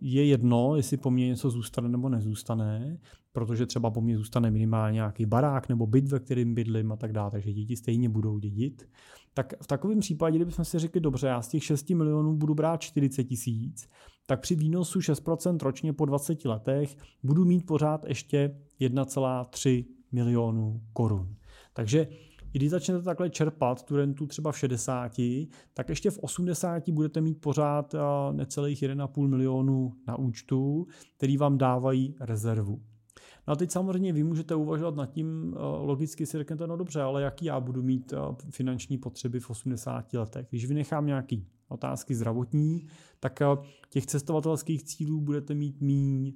je 0.00 0.26
jedno, 0.26 0.76
jestli 0.76 0.96
po 0.96 1.10
mně 1.10 1.26
něco 1.26 1.50
zůstane 1.50 1.88
nebo 1.88 2.08
nezůstane, 2.08 2.98
protože 3.32 3.66
třeba 3.66 3.90
po 3.90 4.00
mně 4.00 4.16
zůstane 4.16 4.50
minimálně 4.50 4.94
nějaký 4.94 5.26
barák 5.26 5.68
nebo 5.68 5.86
byt, 5.86 6.08
ve 6.08 6.20
kterým 6.20 6.54
bydlím 6.54 6.92
a 6.92 6.96
tak 6.96 7.12
dále, 7.12 7.30
takže 7.30 7.52
děti 7.52 7.76
stejně 7.76 8.08
budou 8.08 8.38
dědit. 8.38 8.88
Tak 9.34 9.54
v 9.62 9.66
takovém 9.66 10.00
případě, 10.00 10.38
kdybychom 10.38 10.64
si 10.64 10.78
řekli, 10.78 11.00
dobře, 11.00 11.26
já 11.26 11.42
z 11.42 11.48
těch 11.48 11.64
6 11.64 11.90
milionů 11.90 12.36
budu 12.36 12.54
brát 12.54 12.80
40 12.80 13.24
tisíc, 13.24 13.88
tak 14.26 14.40
při 14.40 14.54
výnosu 14.54 14.98
6% 14.98 15.58
ročně 15.62 15.92
po 15.92 16.04
20 16.04 16.44
letech 16.44 16.96
budu 17.22 17.44
mít 17.44 17.66
pořád 17.66 18.04
ještě 18.08 18.56
1,3 18.80 19.84
milionů 20.12 20.80
korun. 20.92 21.36
Takže 21.72 22.08
i 22.54 22.58
když 22.58 22.70
začnete 22.70 23.02
takhle 23.02 23.30
čerpat 23.30 23.82
tu 23.82 23.96
rentu 23.96 24.26
třeba 24.26 24.52
v 24.52 24.58
60, 24.58 25.12
tak 25.74 25.88
ještě 25.88 26.10
v 26.10 26.18
80 26.18 26.88
budete 26.88 27.20
mít 27.20 27.40
pořád 27.40 27.94
necelých 28.32 28.82
1,5 28.82 29.28
milionu 29.28 29.92
na 30.08 30.18
účtu, 30.18 30.86
který 31.16 31.36
vám 31.36 31.58
dávají 31.58 32.14
rezervu. 32.20 32.82
No 33.48 33.52
a 33.52 33.56
teď 33.56 33.70
samozřejmě 33.70 34.12
vy 34.12 34.24
můžete 34.24 34.54
uvažovat 34.54 34.96
nad 34.96 35.06
tím, 35.06 35.54
logicky 35.78 36.26
si 36.26 36.38
řeknete, 36.38 36.66
no 36.66 36.76
dobře, 36.76 37.02
ale 37.02 37.22
jaký 37.22 37.44
já 37.44 37.60
budu 37.60 37.82
mít 37.82 38.14
finanční 38.50 38.98
potřeby 38.98 39.40
v 39.40 39.50
80 39.50 40.12
letech. 40.12 40.46
Když 40.50 40.66
vynechám 40.66 41.06
nějaký 41.06 41.46
otázky 41.68 42.14
zdravotní, 42.14 42.86
tak 43.20 43.42
těch 43.90 44.06
cestovatelských 44.06 44.82
cílů 44.82 45.20
budete 45.20 45.54
mít 45.54 45.80
míň, 45.80 46.32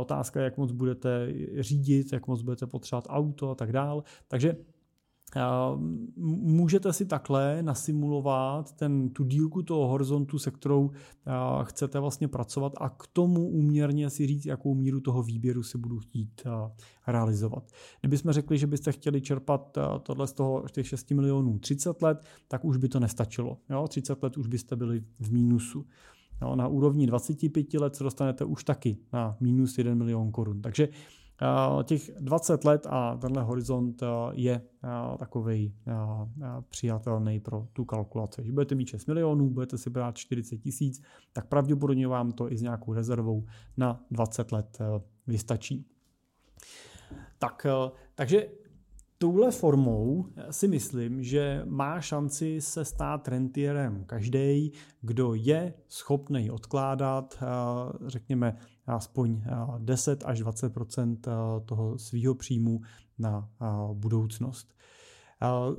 otázka, 0.00 0.40
jak 0.40 0.56
moc 0.56 0.72
budete 0.72 1.34
řídit, 1.58 2.12
jak 2.12 2.26
moc 2.26 2.42
budete 2.42 2.66
potřebovat 2.66 3.06
auto 3.08 3.50
a 3.50 3.54
tak 3.54 3.72
dál. 3.72 4.02
Takže 4.28 4.56
Můžete 6.16 6.92
si 6.92 7.06
takhle 7.06 7.62
nasimulovat 7.62 8.72
ten, 8.72 9.10
tu 9.10 9.24
dílku 9.24 9.62
toho 9.62 9.88
horizontu, 9.88 10.38
se 10.38 10.50
kterou 10.50 10.90
chcete 11.62 12.00
vlastně 12.00 12.28
pracovat 12.28 12.72
a 12.76 12.88
k 12.88 13.06
tomu 13.12 13.48
úměrně 13.48 14.10
si 14.10 14.26
říct, 14.26 14.46
jakou 14.46 14.74
míru 14.74 15.00
toho 15.00 15.22
výběru 15.22 15.62
si 15.62 15.78
budu 15.78 15.98
chtít 15.98 16.42
realizovat. 17.06 17.72
Kdybychom 18.00 18.32
řekli, 18.32 18.58
že 18.58 18.66
byste 18.66 18.92
chtěli 18.92 19.20
čerpat 19.20 19.78
tohle 20.02 20.26
z 20.26 20.32
toho 20.32 20.64
těch 20.72 20.86
6 20.86 21.10
milionů 21.10 21.58
30 21.58 22.02
let, 22.02 22.24
tak 22.48 22.64
už 22.64 22.76
by 22.76 22.88
to 22.88 23.00
nestačilo. 23.00 23.58
Jo? 23.70 23.88
30 23.88 24.22
let 24.22 24.36
už 24.36 24.46
byste 24.46 24.76
byli 24.76 25.04
v 25.20 25.32
mínusu. 25.32 25.86
Jo? 26.42 26.56
Na 26.56 26.68
úrovni 26.68 27.06
25 27.06 27.74
let 27.74 27.96
se 27.96 28.04
dostanete 28.04 28.44
už 28.44 28.64
taky 28.64 28.98
na 29.12 29.36
minus 29.40 29.78
1 29.78 29.94
milion 29.94 30.32
korun. 30.32 30.62
Takže 30.62 30.88
těch 31.82 32.10
20 32.20 32.64
let 32.64 32.86
a 32.90 33.16
tenhle 33.16 33.42
horizont 33.42 34.02
je 34.32 34.62
takový 35.18 35.74
přijatelný 36.68 37.40
pro 37.40 37.66
tu 37.72 37.84
kalkulaci. 37.84 38.40
Když 38.40 38.52
budete 38.52 38.74
mít 38.74 38.88
6 38.88 39.06
milionů, 39.06 39.50
budete 39.50 39.78
si 39.78 39.90
brát 39.90 40.16
40 40.16 40.56
tisíc, 40.56 41.02
tak 41.32 41.46
pravděpodobně 41.46 42.08
vám 42.08 42.32
to 42.32 42.52
i 42.52 42.56
s 42.56 42.62
nějakou 42.62 42.92
rezervou 42.92 43.44
na 43.76 44.04
20 44.10 44.52
let 44.52 44.78
vystačí. 45.26 45.86
Tak, 47.38 47.66
takže 48.14 48.48
touhle 49.18 49.50
formou 49.50 50.26
si 50.50 50.68
myslím, 50.68 51.22
že 51.22 51.62
má 51.64 52.00
šanci 52.00 52.60
se 52.60 52.84
stát 52.84 53.28
rentierem 53.28 54.04
každý, 54.04 54.72
kdo 55.00 55.34
je 55.34 55.74
schopný 55.88 56.50
odkládat, 56.50 57.42
řekněme, 58.06 58.56
aspoň 58.86 59.42
10 59.78 60.24
až 60.26 60.42
20% 60.42 61.16
toho 61.64 61.98
svého 61.98 62.34
příjmu 62.34 62.80
na 63.18 63.48
budoucnost. 63.92 64.74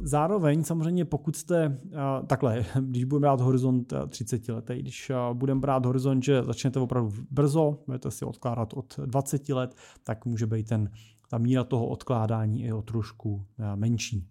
Zároveň 0.02 0.64
samozřejmě 0.64 1.06
pokud 1.06 1.36
jste 1.36 1.80
takhle, 2.28 2.66
když 2.80 3.04
budeme 3.04 3.22
brát 3.22 3.42
horizont 3.42 3.94
30 4.10 4.50
letý, 4.50 4.80
když 4.80 5.12
budeme 5.34 5.60
brát 5.60 5.86
horizont, 5.86 6.24
že 6.24 6.44
začnete 6.44 6.80
opravdu 6.80 7.12
brzo, 7.32 7.80
budete 7.86 8.12
si 8.12 8.26
odkládat 8.26 8.74
od 8.74 9.00
20 9.06 9.50
let, 9.50 9.76
tak 10.04 10.26
může 10.26 10.48
být 10.48 10.68
ten 10.68 10.90
ta 11.34 11.38
míra 11.38 11.64
toho 11.64 11.88
odkládání 11.88 12.62
je 12.62 12.74
o 12.74 12.82
trošku 12.82 13.46
eh, 13.60 13.76
menší. 13.76 14.28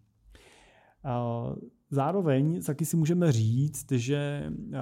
Eh, 1.04 1.54
zároveň 1.90 2.62
taky 2.62 2.84
si 2.84 2.96
můžeme 2.96 3.32
říct, 3.32 3.92
že 3.92 4.52
eh, 4.72 4.78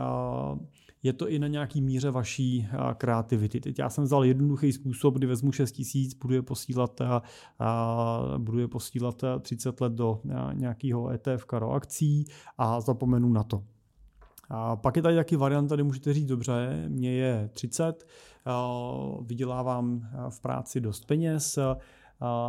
je 1.03 1.13
to 1.13 1.29
i 1.29 1.39
na 1.39 1.47
nějaký 1.47 1.83
míře 1.83 2.11
vaší 2.11 2.69
kreativity. 2.97 3.61
Teď 3.61 3.79
já 3.79 3.91
jsem 3.91 4.05
vzal 4.05 4.25
jednoduchý 4.25 4.73
způsob, 4.73 5.15
kdy 5.15 5.27
vezmu 5.27 5.53
6 5.53 5.73
tisíc, 5.73 6.15
budu 6.15 6.35
je 6.35 6.43
posílat, 6.43 7.01
budu 8.39 8.59
je 8.59 8.69
posílat 8.69 9.25
30 9.41 9.81
let 9.81 9.93
do 9.93 10.21
nějakého 10.53 11.11
ETF 11.11 11.45
do 11.59 11.71
akcí 11.71 12.25
a 12.59 12.81
zapomenu 12.81 13.29
na 13.29 13.43
to. 13.43 13.63
A 14.49 14.77
pak 14.77 14.97
je 14.97 15.03
tady 15.03 15.17
taky 15.17 15.37
varianta, 15.37 15.75
kdy 15.75 15.83
můžete 15.83 16.15
říct, 16.15 16.27
dobře, 16.27 16.85
mě 16.89 17.13
je 17.13 17.51
30, 17.53 18.07
vydělávám 19.23 20.09
v 20.29 20.41
práci 20.41 20.81
dost 20.81 21.07
peněz, 21.07 21.59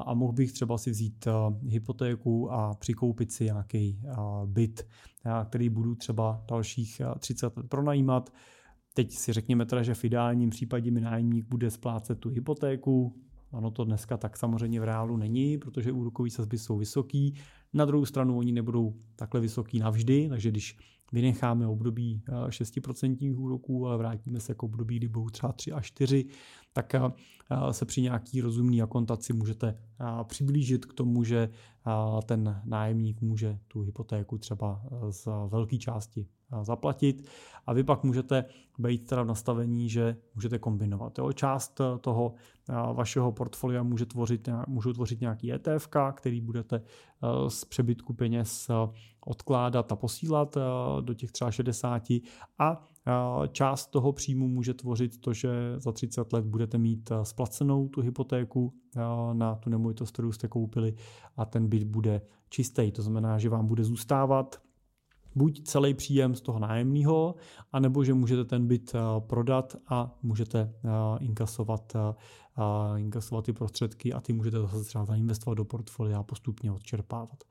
a 0.05 0.13
mohl 0.13 0.33
bych 0.33 0.51
třeba 0.51 0.77
si 0.77 0.91
vzít 0.91 1.27
hypotéku 1.67 2.51
a 2.51 2.73
přikoupit 2.73 3.31
si 3.31 3.43
nějaký 3.43 4.01
byt, 4.45 4.87
který 5.45 5.69
budu 5.69 5.95
třeba 5.95 6.43
dalších 6.49 7.01
30 7.19 7.57
let 7.57 7.65
pronajímat. 7.69 8.33
Teď 8.93 9.11
si 9.11 9.33
řekněme 9.33 9.65
teda, 9.65 9.83
že 9.83 9.93
v 9.93 10.03
ideálním 10.05 10.49
případě 10.49 10.91
mi 10.91 11.01
nájemník 11.01 11.45
bude 11.49 11.71
splácet 11.71 12.19
tu 12.19 12.29
hypotéku, 12.29 13.15
ano, 13.51 13.71
to 13.71 13.83
dneska 13.83 14.17
tak 14.17 14.37
samozřejmě 14.37 14.79
v 14.79 14.83
reálu 14.83 15.17
není, 15.17 15.57
protože 15.57 15.91
úrokové 15.91 16.29
sazby 16.29 16.57
jsou 16.57 16.77
vysoký. 16.77 17.35
Na 17.73 17.85
druhou 17.85 18.05
stranu 18.05 18.37
oni 18.37 18.51
nebudou 18.51 18.93
takhle 19.15 19.41
vysoký 19.41 19.79
navždy, 19.79 20.29
takže 20.29 20.49
když 20.49 20.77
vynecháme 21.13 21.67
období 21.67 22.21
6% 22.47 23.37
úroků, 23.37 23.87
ale 23.87 23.97
vrátíme 23.97 24.39
se 24.39 24.55
k 24.55 24.63
období, 24.63 24.97
kdy 24.97 25.07
budou 25.07 25.29
třeba 25.29 25.53
3 25.53 25.71
až 25.71 25.85
4, 25.85 26.25
tak 26.73 26.95
se 27.71 27.85
při 27.85 28.01
nějaký 28.01 28.41
rozumný 28.41 28.81
akontaci 28.81 29.33
můžete 29.33 29.77
přiblížit 30.23 30.85
k 30.85 30.93
tomu, 30.93 31.23
že 31.23 31.49
ten 32.25 32.61
nájemník 32.65 33.21
může 33.21 33.59
tu 33.67 33.81
hypotéku 33.81 34.37
třeba 34.37 34.83
z 35.09 35.27
velké 35.47 35.77
části 35.77 36.27
zaplatit 36.61 37.27
a 37.65 37.73
vy 37.73 37.83
pak 37.83 38.03
můžete 38.03 38.45
být 38.79 39.07
teda 39.07 39.23
v 39.23 39.27
nastavení, 39.27 39.89
že 39.89 40.17
můžete 40.35 40.59
kombinovat. 40.59 41.17
Jo. 41.17 41.31
Část 41.31 41.81
toho 42.01 42.33
vašeho 42.93 43.31
portfolia 43.31 43.83
může 43.83 44.05
tvořit, 44.05 44.49
můžou 44.67 44.93
tvořit 44.93 45.21
nějaký 45.21 45.53
ETF, 45.53 45.89
který 46.13 46.41
budete 46.41 46.81
z 47.47 47.65
přebytku 47.65 48.13
peněz 48.13 48.67
odkládat 49.25 49.91
a 49.91 49.95
posílat 49.95 50.57
do 51.01 51.13
těch 51.13 51.31
třeba 51.31 51.51
60 51.51 52.03
a 52.59 52.87
část 53.51 53.87
toho 53.87 54.11
příjmu 54.13 54.47
může 54.47 54.73
tvořit 54.73 55.21
to, 55.21 55.33
že 55.33 55.49
za 55.77 55.91
30 55.91 56.33
let 56.33 56.45
budete 56.45 56.77
mít 56.77 57.11
splacenou 57.23 57.87
tu 57.87 58.01
hypotéku 58.01 58.73
na 59.33 59.55
tu 59.55 59.69
nemovitost, 59.69 60.11
kterou 60.11 60.31
jste 60.31 60.47
koupili 60.47 60.93
a 61.37 61.45
ten 61.45 61.67
byt 61.67 61.83
bude 61.83 62.21
čistý. 62.49 62.91
To 62.91 63.01
znamená, 63.01 63.37
že 63.37 63.49
vám 63.49 63.67
bude 63.67 63.83
zůstávat 63.83 64.61
buď 65.35 65.61
celý 65.63 65.93
příjem 65.93 66.35
z 66.35 66.41
toho 66.41 66.59
nájemního, 66.59 67.35
anebo 67.71 68.03
že 68.03 68.13
můžete 68.13 68.45
ten 68.45 68.67
byt 68.67 68.93
prodat 69.19 69.75
a 69.87 70.17
můžete 70.23 70.73
inkasovat, 71.19 71.93
inkasovat 72.97 73.45
ty 73.45 73.53
prostředky 73.53 74.13
a 74.13 74.21
ty 74.21 74.33
můžete 74.33 74.59
zase 74.59 74.83
třeba 74.83 75.05
zainvestovat 75.05 75.57
do 75.57 75.65
portfolia 75.65 76.19
a 76.19 76.23
postupně 76.23 76.71
odčerpávat. 76.71 77.43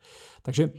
Takže 0.43 0.73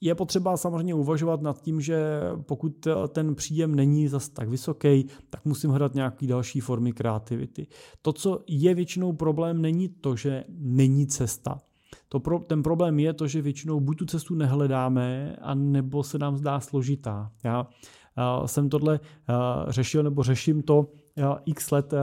je 0.00 0.14
potřeba 0.14 0.56
samozřejmě 0.56 0.94
uvažovat 0.94 1.42
nad 1.42 1.62
tím, 1.62 1.80
že 1.80 2.20
pokud 2.40 2.86
ten 3.08 3.34
příjem 3.34 3.74
není 3.74 4.08
zas 4.08 4.28
tak 4.28 4.48
vysoký, 4.48 5.06
tak 5.30 5.44
musím 5.44 5.70
hledat 5.70 5.94
nějaké 5.94 6.26
další 6.26 6.60
formy 6.60 6.92
kreativity. 6.92 7.66
To, 8.02 8.12
co 8.12 8.40
je 8.46 8.74
většinou 8.74 9.12
problém, 9.12 9.62
není 9.62 9.88
to, 9.88 10.16
že 10.16 10.44
není 10.48 11.06
cesta. 11.06 11.60
To 12.08 12.20
pro, 12.20 12.38
ten 12.38 12.62
problém 12.62 12.98
je 12.98 13.12
to, 13.12 13.26
že 13.26 13.42
většinou 13.42 13.80
buď 13.80 13.98
tu 13.98 14.06
cestu 14.06 14.34
nehledáme, 14.34 15.36
a 15.42 15.54
nebo 15.54 16.02
se 16.02 16.18
nám 16.18 16.36
zdá 16.36 16.60
složitá. 16.60 17.30
Já 17.44 17.60
uh, 17.60 18.46
jsem 18.46 18.68
tohle 18.68 19.00
uh, 19.00 19.36
řešil 19.68 20.02
nebo 20.02 20.22
řeším 20.22 20.62
to 20.62 20.78
uh, 20.78 21.36
x 21.46 21.70
let 21.70 21.94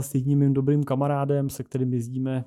s 0.00 0.14
jedním 0.14 0.38
mým 0.38 0.54
dobrým 0.54 0.84
kamarádem, 0.84 1.50
se 1.50 1.62
kterým 1.62 1.92
jezdíme 1.92 2.44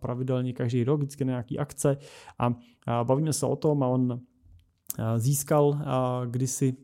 pravidelně 0.00 0.52
každý 0.52 0.84
rok, 0.84 1.00
vždycky 1.00 1.24
na 1.24 1.30
nějaký 1.30 1.58
akce 1.58 1.96
a 2.38 2.54
bavíme 3.04 3.32
se 3.32 3.46
o 3.46 3.56
tom 3.56 3.82
a 3.82 3.86
on 3.86 4.20
Získal 5.16 5.78
kdysi 6.26 6.76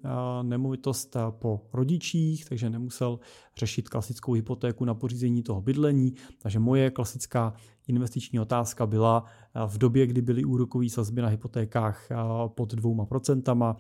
nemovitost 0.43 1.17
po 1.31 1.61
rodičích, 1.73 2.45
takže 2.45 2.71
nemusel 2.71 3.19
řešit 3.57 3.89
klasickou 3.89 4.33
hypotéku 4.33 4.85
na 4.85 4.95
pořízení 4.95 5.43
toho 5.43 5.61
bydlení. 5.61 6.15
Takže 6.43 6.59
moje 6.59 6.91
klasická 6.91 7.55
investiční 7.89 8.41
otázka 8.41 8.87
byla 8.87 9.25
v 9.67 9.79
době, 9.79 10.07
kdy 10.07 10.23
byly 10.23 10.45
úrokové 10.45 10.89
sazby 10.89 11.23
na 11.23 11.29
hypotékách 11.29 12.09
pod 12.47 12.75
dvouma 12.75 13.07
procentama, 13.07 13.77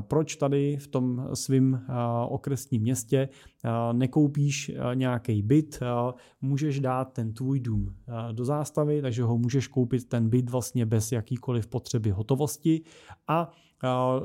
proč 0.00 0.36
tady 0.36 0.76
v 0.76 0.86
tom 0.86 1.28
svém 1.34 1.86
okresním 2.28 2.82
městě 2.82 3.28
nekoupíš 3.92 4.72
nějaký 4.94 5.42
byt, 5.42 5.80
můžeš 6.40 6.80
dát 6.80 7.12
ten 7.12 7.32
tvůj 7.32 7.60
dům 7.60 7.94
do 8.32 8.44
zástavy, 8.44 9.02
takže 9.02 9.22
ho 9.22 9.38
můžeš 9.38 9.68
koupit 9.68 10.08
ten 10.08 10.28
byt 10.28 10.50
vlastně 10.50 10.86
bez 10.86 11.12
jakýkoliv 11.12 11.66
potřeby 11.66 12.10
hotovosti 12.10 12.82
a 13.28 13.50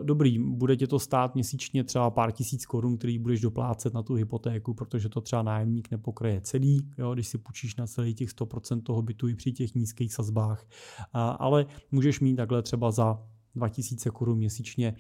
dobrý, 0.04 0.40
bude 0.40 0.78
tě 0.78 0.88
to 0.88 1.00
stát 1.00 1.36
měsíčně 1.36 1.84
třeba 1.84 2.10
pár 2.10 2.32
tisíc 2.32 2.66
korun, 2.66 2.98
který 2.98 3.20
budeš 3.20 3.42
doplácet 3.42 3.94
na 3.94 4.04
tu 4.04 4.14
hypotéku, 4.14 4.74
protože 4.74 5.10
to 5.10 5.22
třeba 5.22 5.42
nájemník 5.42 5.92
nepokryje 5.92 6.42
celý, 6.42 6.90
jo, 6.98 7.14
když 7.14 7.28
si 7.28 7.38
půjčíš 7.38 7.76
na 7.76 7.88
celý 7.88 8.14
těch 8.14 8.30
100% 8.30 8.82
toho 8.82 9.02
bytu 9.02 9.28
i 9.28 9.36
při 9.36 9.52
těch 9.52 9.76
nízkých 9.76 10.14
sazbách, 10.14 10.68
ale 11.14 11.66
můžeš 11.92 12.20
mít 12.20 12.36
takhle 12.36 12.62
třeba 12.62 12.92
za 12.92 13.24
2000 13.56 14.10
korun 14.10 14.38
měsíčně 14.38 14.96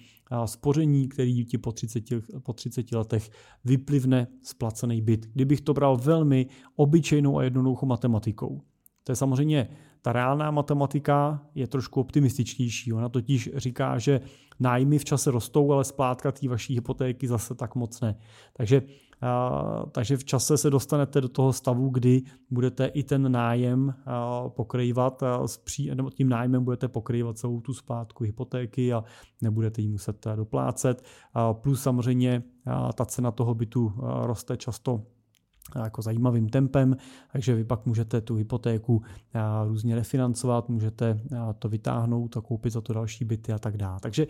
spoření, 0.45 1.07
který 1.07 1.45
ti 1.45 1.57
po 1.57 1.72
30, 1.72 2.03
po 2.39 2.53
30 2.53 2.91
letech 2.91 3.29
vyplivne 3.65 4.27
splacený 4.41 5.01
byt. 5.01 5.25
Kdybych 5.33 5.62
to 5.62 5.74
bral 5.74 5.98
velmi 5.98 6.48
obyčejnou 6.75 7.38
a 7.38 7.43
jednoduchou 7.43 7.86
matematikou. 7.86 8.62
To 9.03 9.12
je 9.12 9.15
samozřejmě 9.15 9.67
ta 10.05 10.13
reálná 10.13 10.51
matematika 10.51 11.41
je 11.55 11.67
trošku 11.67 12.00
optimističtější. 12.01 12.93
Ona 12.93 13.10
totiž 13.10 13.50
říká, 13.55 13.98
že 13.98 14.22
nájmy 14.60 15.00
v 15.00 15.05
čase 15.05 15.31
rostou, 15.31 15.72
ale 15.72 15.83
splátka 15.83 16.31
té 16.31 16.48
vaší 16.48 16.74
hypotéky 16.74 17.27
zase 17.27 17.55
tak 17.55 17.75
moc 17.75 18.01
ne. 18.01 18.15
Takže, 18.53 18.81
a, 19.22 19.83
takže 19.91 20.17
v 20.17 20.24
čase 20.24 20.57
se 20.57 20.69
dostanete 20.69 21.22
do 21.22 21.29
toho 21.29 21.53
stavu, 21.53 21.89
kdy 21.89 22.22
budete 22.51 22.86
i 22.86 23.03
ten 23.03 23.31
nájem 23.31 23.93
pokrývat, 24.48 25.24
nebo 25.93 26.10
tím 26.10 26.29
nájmem 26.29 26.63
budete 26.63 26.88
pokrývat 26.88 27.38
celou 27.38 27.62
tu 27.62 27.74
splátku 27.74 28.24
hypotéky 28.24 28.93
a 28.93 29.03
nebudete 29.41 29.81
ji 29.81 29.88
muset 29.88 30.27
doplácet. 30.36 31.03
A 31.33 31.53
plus 31.53 31.81
samozřejmě 31.81 32.43
ta 32.95 33.05
cena 33.05 33.31
toho 33.31 33.53
bytu 33.53 33.93
roste 34.22 34.57
často 34.57 35.03
jako 35.84 36.01
zajímavým 36.01 36.50
tempem, 36.50 36.98
takže 37.32 37.55
vy 37.55 37.63
pak 37.63 37.86
můžete 37.86 38.22
tu 38.22 38.36
hypotéku 38.36 39.01
různě 39.67 39.96
refinancovat, 39.96 40.70
můžete 40.70 41.20
to 41.60 41.70
vytáhnout 41.70 42.38
a 42.38 42.41
koupit 42.41 42.74
za 42.74 42.82
to 42.82 42.93
další 42.93 43.25
byty 43.25 43.53
a 43.53 43.60
tak 43.60 43.77
dále. 43.77 44.00
Takže 44.01 44.27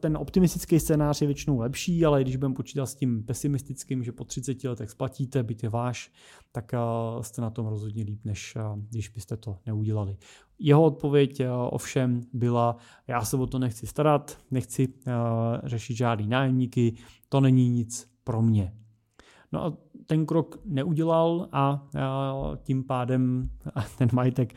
ten, 0.00 0.16
optimistický 0.16 0.80
scénář 0.80 1.20
je 1.20 1.26
většinou 1.26 1.58
lepší, 1.58 2.04
ale 2.04 2.22
když 2.22 2.36
budeme 2.36 2.54
počítat 2.54 2.86
s 2.86 2.94
tím 2.94 3.24
pesimistickým, 3.24 4.04
že 4.04 4.12
po 4.12 4.24
30 4.24 4.64
letech 4.64 4.90
splatíte, 4.90 5.42
byt 5.42 5.62
je 5.62 5.68
váš, 5.68 6.12
tak 6.52 6.72
jste 7.20 7.42
na 7.42 7.50
tom 7.50 7.66
rozhodně 7.66 8.04
líp, 8.04 8.20
než 8.24 8.56
když 8.90 9.08
byste 9.08 9.36
to 9.36 9.56
neudělali. 9.66 10.16
Jeho 10.58 10.82
odpověď 10.82 11.42
ovšem 11.70 12.20
byla, 12.32 12.76
já 13.06 13.24
se 13.24 13.36
o 13.36 13.46
to 13.46 13.58
nechci 13.58 13.86
starat, 13.86 14.38
nechci 14.50 14.88
řešit 15.64 15.96
žádný 15.96 16.26
nájemníky, 16.26 16.94
to 17.28 17.40
není 17.40 17.68
nic 17.68 18.10
pro 18.24 18.42
mě. 18.42 18.72
No 19.52 19.64
a 19.64 19.76
ten 20.06 20.26
krok 20.26 20.60
neudělal 20.64 21.48
a 21.52 21.88
tím 22.62 22.84
pádem 22.84 23.50
ten 23.98 24.08
majetek 24.12 24.54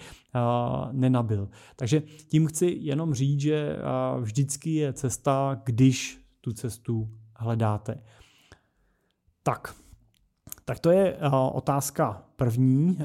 nenabil. 0.91 1.49
Takže 1.75 2.03
tím 2.27 2.47
chci 2.47 2.77
jenom 2.79 3.13
říct, 3.13 3.39
že 3.39 3.77
vždycky 4.19 4.73
je 4.75 4.93
cesta, 4.93 5.61
když 5.65 6.21
tu 6.41 6.53
cestu 6.53 7.09
hledáte. 7.35 8.03
Tak, 9.43 9.75
tak 10.65 10.79
to 10.79 10.91
je 10.91 11.17
otázka 11.53 12.23
první. 12.35 12.97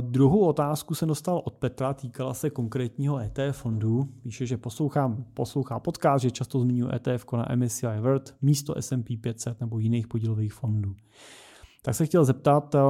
Druhou 0.00 0.46
otázku 0.46 0.94
jsem 0.94 1.08
dostal 1.08 1.42
od 1.44 1.54
Petra, 1.54 1.94
týkala 1.94 2.34
se 2.34 2.50
konkrétního 2.50 3.18
ETF 3.18 3.56
fondu. 3.56 4.08
Píše, 4.22 4.46
že 4.46 4.56
poslouchám, 4.56 5.24
poslouchá 5.34 5.80
podcast, 5.80 6.22
že 6.22 6.30
často 6.30 6.60
zmiňuji 6.60 6.94
ETF 6.94 7.32
na 7.32 7.48
MSCI 7.54 7.86
World 8.00 8.34
místo 8.42 8.74
S&P 8.76 9.16
500 9.16 9.60
nebo 9.60 9.78
jiných 9.78 10.08
podílových 10.08 10.52
fondů 10.52 10.94
tak 11.82 11.94
se 11.94 12.06
chtěl 12.06 12.24
zeptat, 12.24 12.74
eh, 12.74 12.80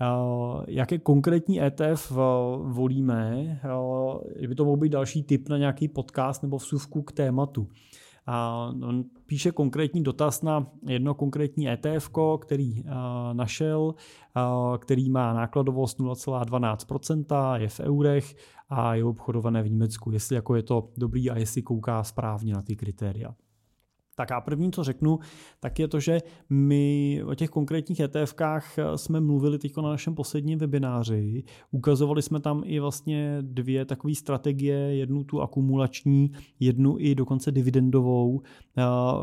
eh, 0.00 0.06
jaké 0.68 0.98
konkrétní 0.98 1.62
ETF 1.62 2.12
eh, 2.12 2.16
volíme, 2.62 3.60
by 4.48 4.54
to 4.54 4.64
mohl 4.64 4.76
být 4.76 4.92
další 4.92 5.22
tip 5.22 5.48
na 5.48 5.58
nějaký 5.58 5.88
podcast 5.88 6.42
nebo 6.42 6.56
vsuvku 6.56 7.02
k 7.02 7.12
tématu. 7.12 7.68
A 8.26 8.66
on 8.82 9.04
píše 9.26 9.52
konkrétní 9.52 10.02
dotaz 10.02 10.42
na 10.42 10.66
jedno 10.86 11.14
konkrétní 11.14 11.68
ETF, 11.70 12.10
který 12.40 12.84
našel, 13.32 13.94
který 14.78 15.10
má 15.10 15.32
nákladovost 15.32 16.00
0,12%, 16.00 17.54
je 17.54 17.68
v 17.68 17.80
eurech 17.80 18.34
a 18.68 18.94
je 18.94 19.04
obchodované 19.04 19.62
v 19.62 19.70
Německu. 19.70 20.10
Jestli 20.10 20.34
jako 20.34 20.54
je 20.54 20.62
to 20.62 20.88
dobrý 20.96 21.30
a 21.30 21.38
jestli 21.38 21.62
kouká 21.62 22.04
správně 22.04 22.54
na 22.54 22.62
ty 22.62 22.76
kritéria. 22.76 23.34
Tak 24.14 24.32
a 24.32 24.40
první, 24.40 24.72
co 24.72 24.84
řeknu, 24.84 25.18
tak 25.60 25.78
je 25.78 25.88
to, 25.88 26.00
že 26.00 26.18
my 26.50 27.22
o 27.26 27.34
těch 27.34 27.50
konkrétních 27.50 28.00
ETFkách 28.00 28.76
jsme 28.96 29.20
mluvili 29.20 29.58
teď 29.58 29.76
na 29.76 29.82
našem 29.82 30.14
posledním 30.14 30.58
webináři. 30.58 31.44
Ukazovali 31.70 32.22
jsme 32.22 32.40
tam 32.40 32.62
i 32.64 32.80
vlastně 32.80 33.38
dvě 33.40 33.84
takové 33.84 34.14
strategie, 34.14 34.76
jednu 34.76 35.24
tu 35.24 35.40
akumulační, 35.40 36.30
jednu 36.60 36.96
i 36.98 37.14
dokonce 37.14 37.52
dividendovou, 37.52 38.42
eh, 38.78 38.82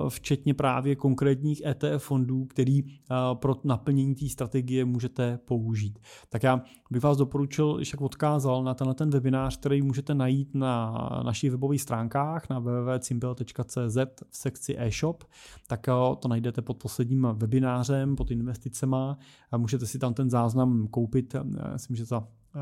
včetně 0.10 0.54
právě 0.54 0.96
konkrétních 0.96 1.62
ETF 1.66 2.04
fondů, 2.04 2.46
který 2.46 2.80
eh, 2.80 3.16
pro 3.34 3.56
naplnění 3.64 4.16
té 4.16 4.30
strategie 4.30 4.86
můžete 4.86 5.40
použít. 5.46 6.00
Tak 6.30 6.44
já 6.44 6.62
bych 6.92 7.04
vás 7.04 7.18
doporučil, 7.18 7.80
jak 7.80 8.02
odkázal 8.02 8.64
na 8.64 8.74
tenhle 8.74 8.96
ten 8.96 9.10
webinář, 9.10 9.58
který 9.58 9.82
můžete 9.82 10.16
najít 10.16 10.56
na 10.56 10.92
našich 11.26 11.52
webových 11.52 11.82
stránkách 11.82 12.50
na 12.50 12.60
www.simple.cz 12.60 13.98
v 14.30 14.38
sekci 14.38 14.78
e-shop, 14.82 15.24
tak 15.68 15.88
eh, 15.88 15.94
to 16.20 16.28
najdete 16.28 16.62
pod 16.62 16.78
posledním 16.78 17.28
webinářem, 17.34 18.16
pod 18.16 18.32
investicema. 18.32 19.18
A 19.52 19.58
můžete 19.58 19.86
si 19.86 20.00
tam 20.00 20.14
ten 20.14 20.30
záznam 20.30 20.88
koupit, 20.88 21.36
eh, 21.36 21.44
myslím, 21.74 21.96
že 21.96 22.06
za 22.06 22.28
eh, 22.56 22.60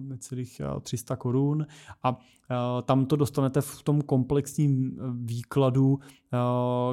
necelých 0.00 0.60
300 0.80 1.16
korun. 1.16 1.66
A 2.02 2.18
tam 2.82 3.06
to 3.06 3.16
dostanete 3.16 3.60
v 3.60 3.82
tom 3.82 4.02
komplexním 4.02 4.98
výkladu, 5.24 5.98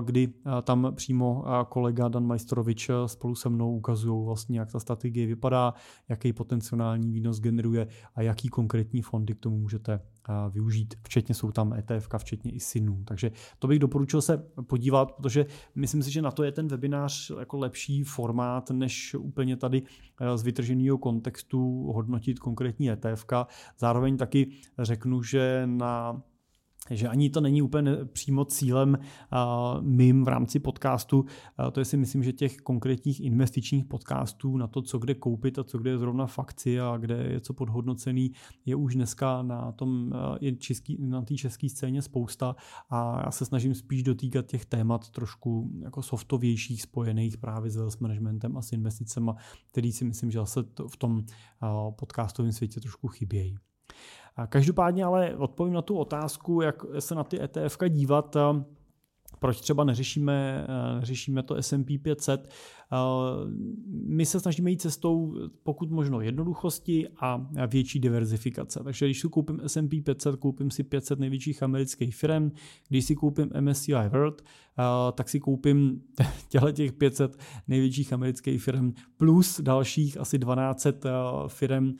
kdy 0.03 0.33
tam 0.61 0.91
přímo 0.95 1.45
kolega 1.69 2.07
Dan 2.07 2.25
Majstorovič 2.25 2.89
spolu 3.05 3.35
se 3.35 3.49
mnou 3.49 3.75
ukazují 3.75 4.25
vlastně, 4.25 4.59
jak 4.59 4.71
ta 4.71 4.79
strategie 4.79 5.27
vypadá, 5.27 5.73
jaký 6.09 6.33
potenciální 6.33 7.11
výnos 7.11 7.39
generuje 7.39 7.87
a 8.15 8.21
jaký 8.21 8.47
konkrétní 8.47 9.01
fondy 9.01 9.33
k 9.33 9.39
tomu 9.39 9.57
můžete 9.57 9.99
využít. 10.49 10.95
Včetně 11.03 11.35
jsou 11.35 11.51
tam 11.51 11.73
ETF, 11.73 12.09
včetně 12.17 12.51
i 12.51 12.59
synů. 12.59 13.03
Takže 13.05 13.31
to 13.59 13.67
bych 13.67 13.79
doporučil 13.79 14.21
se 14.21 14.37
podívat, 14.67 15.11
protože 15.11 15.45
myslím 15.75 16.03
si, 16.03 16.11
že 16.11 16.21
na 16.21 16.31
to 16.31 16.43
je 16.43 16.51
ten 16.51 16.67
webinář 16.67 17.31
jako 17.39 17.57
lepší 17.57 18.03
formát, 18.03 18.71
než 18.71 19.15
úplně 19.19 19.57
tady 19.57 19.83
z 20.35 20.43
vytrženého 20.43 20.97
kontextu 20.97 21.91
hodnotit 21.91 22.39
konkrétní 22.39 22.91
ETF. 22.91 23.25
Zároveň 23.79 24.17
taky 24.17 24.51
řeknu, 24.79 25.23
že 25.23 25.63
na 25.65 26.21
že 26.91 27.07
ani 27.07 27.29
to 27.29 27.41
není 27.41 27.61
úplně 27.61 27.95
přímo 28.05 28.45
cílem 28.45 28.97
mým 29.81 30.23
v 30.23 30.27
rámci 30.27 30.59
podcastu. 30.59 31.25
To 31.71 31.79
je 31.79 31.85
si 31.85 31.97
myslím, 31.97 32.23
že 32.23 32.33
těch 32.33 32.57
konkrétních 32.57 33.19
investičních 33.19 33.85
podcastů 33.85 34.57
na 34.57 34.67
to, 34.67 34.81
co 34.81 34.99
kde 34.99 35.13
koupit 35.15 35.59
a 35.59 35.63
co 35.63 35.77
kde 35.77 35.91
je 35.91 35.97
zrovna 35.97 36.25
fakci 36.25 36.79
a 36.79 36.97
kde 36.97 37.15
je 37.15 37.39
co 37.39 37.53
podhodnocený, 37.53 38.31
je 38.65 38.75
už 38.75 38.95
dneska 38.95 39.41
na 39.41 39.71
tom 39.71 40.11
uh, 40.41 40.49
český, 40.57 40.97
na 40.99 41.21
té 41.21 41.35
české 41.35 41.69
scéně 41.69 42.01
spousta 42.01 42.55
a 42.89 43.21
já 43.25 43.31
se 43.31 43.45
snažím 43.45 43.75
spíš 43.75 44.03
dotýkat 44.03 44.45
těch 44.45 44.65
témat 44.65 45.09
trošku 45.09 45.71
jako 45.83 46.01
softovějších, 46.01 46.81
spojených 46.81 47.37
právě 47.37 47.71
s 47.71 47.75
wealth 47.75 47.99
managementem 47.99 48.57
a 48.57 48.61
s 48.61 48.71
investicemi, 48.71 49.31
který 49.71 49.91
si 49.91 50.05
myslím, 50.05 50.31
že 50.31 50.39
zase 50.39 50.63
v 50.87 50.97
tom 50.97 51.23
podcastovém 51.95 52.51
světě 52.51 52.79
trošku 52.79 53.07
chybějí. 53.07 53.57
Každopádně 54.49 55.03
ale 55.03 55.35
odpovím 55.35 55.73
na 55.73 55.81
tu 55.81 55.97
otázku, 55.97 56.61
jak 56.61 56.85
se 56.99 57.15
na 57.15 57.23
ty 57.23 57.41
ETF 57.41 57.77
dívat. 57.89 58.35
proč 59.39 59.61
třeba 59.61 59.83
neřešíme, 59.83 60.67
neřešíme 60.99 61.43
to 61.43 61.55
S&P 61.55 61.97
500. 61.97 62.49
My 64.07 64.25
se 64.25 64.39
snažíme 64.39 64.69
jít 64.69 64.81
cestou 64.81 65.35
pokud 65.63 65.91
možno 65.91 66.21
jednoduchosti 66.21 67.07
a 67.19 67.47
větší 67.67 67.99
diverzifikace. 67.99 68.79
Takže 68.83 69.05
když 69.05 69.21
si 69.21 69.27
koupím 69.29 69.59
S&P 69.65 70.01
500, 70.01 70.35
koupím 70.35 70.71
si 70.71 70.83
500 70.83 71.19
největších 71.19 71.63
amerických 71.63 72.15
firm, 72.15 72.51
když 72.89 73.05
si 73.05 73.15
koupím 73.15 73.49
MSCI 73.59 73.93
World, 73.93 74.41
tak 75.13 75.29
si 75.29 75.39
koupím 75.39 76.01
těchto 76.49 76.71
těch 76.71 76.93
500 76.93 77.37
největších 77.67 78.13
amerických 78.13 78.63
firm 78.63 78.93
plus 79.17 79.61
dalších 79.61 80.19
asi 80.19 80.37
12 80.37 80.87
firm, 81.47 81.93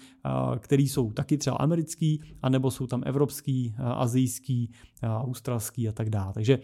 které 0.59 0.83
jsou 0.83 1.11
taky 1.11 1.37
třeba 1.37 1.55
americký, 1.55 2.21
anebo 2.41 2.71
jsou 2.71 2.87
tam 2.87 3.03
evropský, 3.05 3.75
azijský, 3.77 4.71
australský 5.03 5.89
a 5.89 5.91
tak 5.91 6.09
dále. 6.09 6.33
Takže 6.33 6.59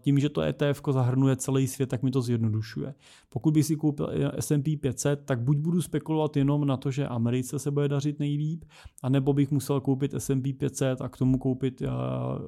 tím, 0.00 0.18
že 0.18 0.28
to 0.28 0.40
ETF 0.40 0.82
zahrnuje 0.90 1.36
celý 1.36 1.66
svět, 1.66 1.86
tak 1.86 2.02
mi 2.02 2.10
to 2.10 2.22
zjednodušuje. 2.22 2.94
Pokud 3.28 3.54
bych 3.54 3.66
si 3.66 3.76
koupil 3.76 4.08
S&P 4.38 4.76
500, 4.76 5.24
tak 5.24 5.40
buď 5.40 5.56
budu 5.56 5.82
spekulovat 5.82 6.36
jenom 6.36 6.66
na 6.66 6.76
to, 6.76 6.90
že 6.90 7.08
Americe 7.08 7.58
se 7.58 7.70
bude 7.70 7.88
dařit 7.88 8.18
nejlíp, 8.18 8.64
anebo 9.02 9.32
bych 9.32 9.50
musel 9.50 9.80
koupit 9.80 10.14
S&P 10.14 10.52
500 10.52 11.00
a 11.00 11.08
k 11.08 11.16
tomu 11.16 11.38
koupit 11.38 11.82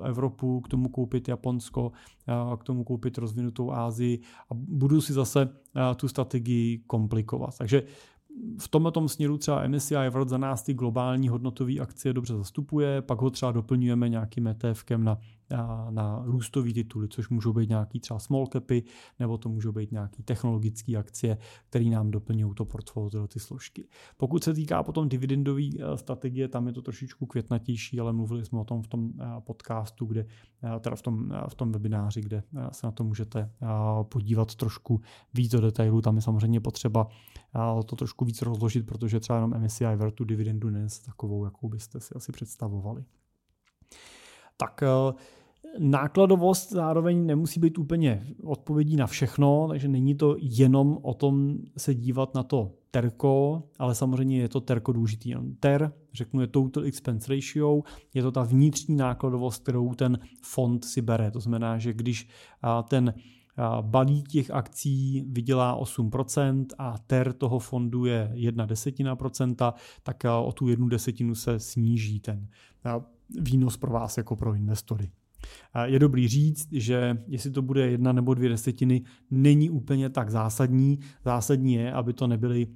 Evropu, 0.04 0.60
k 0.60 0.68
tomu 0.68 0.88
koupit 0.88 1.28
Japonsko, 1.28 1.92
k 2.58 2.64
tomu 2.66 2.84
koupit 2.84 3.18
rozvinutou 3.18 3.72
Ázii 3.72 4.20
a 4.50 4.54
budu 4.54 5.00
si 5.00 5.12
zase 5.12 5.48
tu 5.96 6.08
strategii 6.08 6.78
komplikovat. 6.86 7.58
Takže 7.58 7.82
v 8.58 8.68
tomto 8.68 9.08
směru 9.08 9.38
třeba 9.38 9.68
MSCI 9.68 10.08
World 10.10 10.28
za 10.28 10.38
nás 10.38 10.62
ty 10.62 10.74
globální 10.74 11.28
hodnotové 11.28 11.78
akcie 11.80 12.12
dobře 12.12 12.36
zastupuje, 12.36 13.02
pak 13.02 13.20
ho 13.20 13.30
třeba 13.30 13.52
doplňujeme 13.52 14.08
nějakým 14.08 14.46
ETFkem 14.46 15.04
na 15.04 15.18
na, 15.90 16.22
růstové 16.24 16.72
tituly, 16.72 17.08
což 17.08 17.28
můžou 17.28 17.52
být 17.52 17.68
nějaký 17.68 18.00
třeba 18.00 18.18
small 18.18 18.46
capy, 18.46 18.84
nebo 19.18 19.38
to 19.38 19.48
můžou 19.48 19.72
být 19.72 19.92
nějaký 19.92 20.22
technologické 20.22 20.96
akcie, 20.96 21.38
které 21.68 21.84
nám 21.84 22.10
doplňují 22.10 22.54
to 22.54 22.64
portfolio, 22.64 23.26
ty 23.26 23.40
složky. 23.40 23.88
Pokud 24.16 24.44
se 24.44 24.54
týká 24.54 24.82
potom 24.82 25.08
dividendové 25.08 25.62
eh, 25.62 25.96
strategie, 25.96 26.48
tam 26.48 26.66
je 26.66 26.72
to 26.72 26.82
trošičku 26.82 27.26
květnatější, 27.26 28.00
ale 28.00 28.12
mluvili 28.12 28.44
jsme 28.44 28.60
o 28.60 28.64
tom 28.64 28.82
v 28.82 28.86
tom 28.86 29.12
eh, 29.20 29.24
podcastu, 29.40 30.04
kde, 30.06 30.26
eh, 30.62 30.80
teda 30.80 30.96
v 30.96 31.02
tom, 31.02 31.32
v 31.48 31.54
tom 31.54 31.72
webináři, 31.72 32.20
kde 32.20 32.42
se 32.72 32.86
na 32.86 32.90
to 32.90 33.04
můžete 33.04 33.50
podívat 34.02 34.54
trošku 34.54 35.00
víc 35.34 35.52
do 35.52 35.60
detailů. 35.60 36.00
Tam 36.00 36.16
je 36.16 36.22
samozřejmě 36.22 36.60
potřeba 36.60 37.08
to 37.86 37.96
trošku 37.96 38.24
víc 38.24 38.42
rozložit, 38.42 38.86
protože 38.86 39.20
třeba 39.20 39.36
jenom 39.36 39.64
MSCI 39.64 39.96
World 39.96 40.14
tu 40.14 40.24
dividendu 40.24 40.70
nes 40.70 40.98
takovou, 40.98 41.44
jakou 41.44 41.68
byste 41.68 42.00
si 42.00 42.14
asi 42.14 42.32
představovali. 42.32 43.04
Tak 44.56 44.82
nákladovost 45.78 46.72
zároveň 46.72 47.26
nemusí 47.26 47.60
být 47.60 47.78
úplně 47.78 48.26
odpovědí 48.44 48.96
na 48.96 49.06
všechno, 49.06 49.66
takže 49.68 49.88
není 49.88 50.14
to 50.14 50.36
jenom 50.40 50.98
o 51.02 51.14
tom 51.14 51.58
se 51.76 51.94
dívat 51.94 52.34
na 52.34 52.42
to 52.42 52.72
terko, 52.90 53.62
ale 53.78 53.94
samozřejmě 53.94 54.38
je 54.38 54.48
to 54.48 54.60
terko 54.60 54.92
důležitý. 54.92 55.34
Ter, 55.60 55.92
řeknu, 56.14 56.40
je 56.40 56.46
total 56.46 56.84
expense 56.84 57.34
ratio, 57.34 57.82
je 58.14 58.22
to 58.22 58.32
ta 58.32 58.42
vnitřní 58.42 58.96
nákladovost, 58.96 59.62
kterou 59.62 59.94
ten 59.94 60.18
fond 60.42 60.84
si 60.84 61.02
bere. 61.02 61.30
To 61.30 61.40
znamená, 61.40 61.78
že 61.78 61.92
když 61.92 62.28
ten 62.88 63.14
balík 63.80 64.28
těch 64.28 64.50
akcí 64.50 65.24
vydělá 65.28 65.80
8% 65.80 66.66
a 66.78 66.98
ter 66.98 67.32
toho 67.32 67.58
fondu 67.58 68.04
je 68.04 68.30
jedna 68.34 68.66
desetina 68.66 69.16
procenta, 69.16 69.74
tak 70.02 70.16
o 70.44 70.52
tu 70.52 70.68
jednu 70.68 70.88
desetinu 70.88 71.34
se 71.34 71.60
sníží 71.60 72.20
ten 72.20 72.48
výnos 73.40 73.76
pro 73.76 73.92
vás 73.92 74.16
jako 74.16 74.36
pro 74.36 74.54
investory. 74.54 75.10
Je 75.84 75.98
dobrý 75.98 76.28
říct, 76.28 76.68
že 76.72 77.18
jestli 77.26 77.50
to 77.50 77.62
bude 77.62 77.90
jedna 77.90 78.12
nebo 78.12 78.34
dvě 78.34 78.48
desetiny, 78.48 79.02
není 79.30 79.70
úplně 79.70 80.10
tak 80.10 80.30
zásadní. 80.30 80.98
Zásadní 81.24 81.74
je, 81.74 81.92
aby 81.92 82.12
to 82.12 82.26
nebyly 82.26 82.66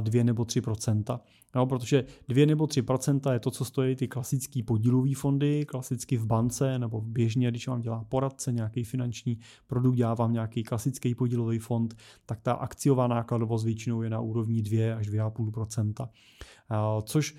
dvě 0.00 0.24
nebo 0.24 0.44
tři 0.44 0.60
procenta. 0.60 1.20
No, 1.54 1.66
protože 1.66 2.04
2 2.28 2.46
nebo 2.46 2.64
3% 2.64 3.32
je 3.32 3.40
to, 3.40 3.50
co 3.50 3.64
stojí 3.64 3.96
ty 3.96 4.08
klasické 4.08 4.62
podílové 4.62 5.14
fondy, 5.14 5.64
klasicky 5.66 6.16
v 6.16 6.26
bance 6.26 6.78
nebo 6.78 7.00
běžně, 7.00 7.48
když 7.48 7.68
vám 7.68 7.80
dělá 7.80 8.04
poradce, 8.04 8.52
nějaký 8.52 8.84
finanční 8.84 9.38
produkt, 9.66 9.94
dělá 9.94 10.14
vám 10.14 10.32
nějaký 10.32 10.62
klasický 10.62 11.14
podílový 11.14 11.58
fond, 11.58 11.94
tak 12.26 12.40
ta 12.40 12.52
akciová 12.52 13.06
nákladovost 13.06 13.64
většinou 13.64 14.02
je 14.02 14.10
na 14.10 14.20
úrovni 14.20 14.62
2 14.62 14.96
až 14.96 15.08
2,5 15.08 16.08
Což 17.02 17.36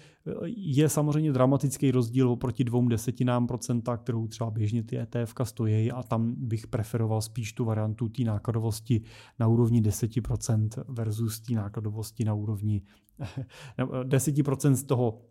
je 0.55 0.89
samozřejmě 0.89 1.31
dramatický 1.31 1.91
rozdíl 1.91 2.29
oproti 2.29 2.63
dvou 2.63 2.87
desetinám 2.87 3.47
procenta, 3.47 3.97
kterou 3.97 4.27
třeba 4.27 4.51
běžně 4.51 4.83
ty 4.83 4.99
ETF 4.99 5.33
stojí 5.43 5.91
a 5.91 6.03
tam 6.03 6.35
bych 6.37 6.67
preferoval 6.67 7.21
spíš 7.21 7.53
tu 7.53 7.65
variantu 7.65 8.09
té 8.09 8.23
nákladovosti 8.23 9.01
na 9.39 9.47
úrovni 9.47 9.81
10% 9.81 10.83
versus 10.87 11.39
té 11.39 11.53
nákladovosti 11.53 12.23
na 12.23 12.33
úrovni 12.33 12.81
10% 14.03 14.73
z 14.73 14.83
toho, 14.83 15.21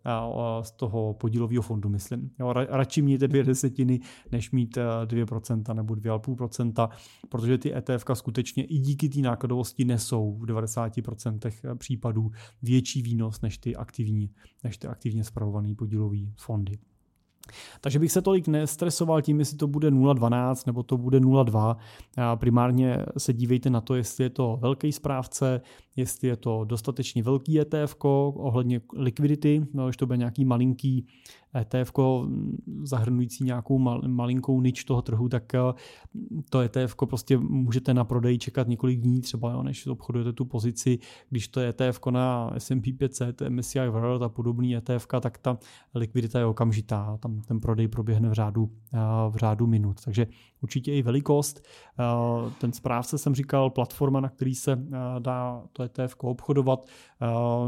z 0.61 0.71
toho 0.71 1.13
podílového 1.13 1.61
fondu, 1.61 1.89
myslím. 1.89 2.31
Jo, 2.39 2.53
radši 2.53 3.01
mějte 3.01 3.27
dvě 3.27 3.43
desetiny, 3.43 3.99
než 4.31 4.51
mít 4.51 4.77
2% 5.05 5.75
nebo 5.75 5.93
2,5%, 5.93 6.89
protože 7.29 7.57
ty 7.57 7.75
ETF 7.75 8.05
skutečně 8.13 8.65
i 8.65 8.77
díky 8.77 9.09
té 9.09 9.19
nákladovosti 9.19 9.85
nesou 9.85 10.33
v 10.33 10.45
90% 10.45 11.75
případů 11.75 12.31
větší 12.61 13.01
výnos 13.01 13.41
než 13.41 13.57
ty 13.57 13.75
aktivní, 13.75 14.31
než 14.63 14.77
ty 14.77 14.87
aktivně 14.87 15.23
spravované 15.23 15.75
podílové 15.75 16.17
fondy. 16.35 16.77
Takže 17.81 17.99
bych 17.99 18.11
se 18.11 18.21
tolik 18.21 18.47
nestresoval 18.47 19.21
tím, 19.21 19.39
jestli 19.39 19.57
to 19.57 19.67
bude 19.67 19.91
0,12 19.91 20.63
nebo 20.65 20.83
to 20.83 20.97
bude 20.97 21.19
0,2. 21.19 21.77
Primárně 22.35 22.97
se 23.17 23.33
dívejte 23.33 23.69
na 23.69 23.81
to, 23.81 23.95
jestli 23.95 24.23
je 24.23 24.29
to 24.29 24.57
velký 24.61 24.91
správce, 24.91 25.61
jestli 25.95 26.27
je 26.27 26.35
to 26.35 26.63
dostatečně 26.63 27.23
velký 27.23 27.59
ETF 27.59 27.95
ohledně 27.99 28.81
likvidity, 28.93 29.65
no, 29.73 29.85
když 29.85 29.97
to 29.97 30.05
bude 30.05 30.17
nějaký 30.17 30.45
malinký 30.45 31.07
ETF 31.55 31.91
zahrnující 32.83 33.43
nějakou 33.43 33.79
mal, 33.79 34.01
malinkou 34.07 34.61
nič 34.61 34.83
toho 34.83 35.01
trhu, 35.01 35.29
tak 35.29 35.53
eh, 35.55 35.59
to 36.49 36.59
ETF 36.59 36.95
prostě 36.95 37.37
můžete 37.37 37.93
na 37.93 38.03
prodej 38.03 38.37
čekat 38.37 38.67
několik 38.67 38.99
dní 38.99 39.21
třeba, 39.21 39.51
jo, 39.51 39.63
než 39.63 39.87
obchodujete 39.87 40.33
tu 40.33 40.45
pozici. 40.45 40.99
Když 41.29 41.47
to 41.47 41.59
je 41.59 41.69
ETF 41.69 41.99
na 42.09 42.51
S&P 42.57 42.93
500, 42.93 43.41
MSCI 43.49 43.87
World 43.87 44.21
a 44.21 44.29
podobný 44.29 44.75
ETF, 44.75 45.07
tak 45.21 45.37
ta 45.37 45.57
likvidita 45.95 46.39
je 46.39 46.45
okamžitá. 46.45 47.17
Tam 47.17 47.41
ten 47.41 47.59
prodej 47.59 47.87
proběhne 47.87 48.29
v 48.29 48.33
řádu, 48.33 48.71
eh, 48.93 48.97
v 49.29 49.35
řádu 49.35 49.67
minut. 49.67 50.01
Takže 50.05 50.27
určitě 50.61 50.93
i 50.93 51.01
velikost. 51.01 51.61
Eh, 51.99 52.03
ten 52.61 52.73
správce 52.73 53.17
jsem 53.17 53.35
říkal, 53.35 53.69
platforma, 53.69 54.19
na 54.19 54.29
který 54.29 54.55
se 54.55 54.87
dá 55.19 55.63
to 55.73 55.83
ETF 55.83 56.15
obchodovat. 56.23 56.87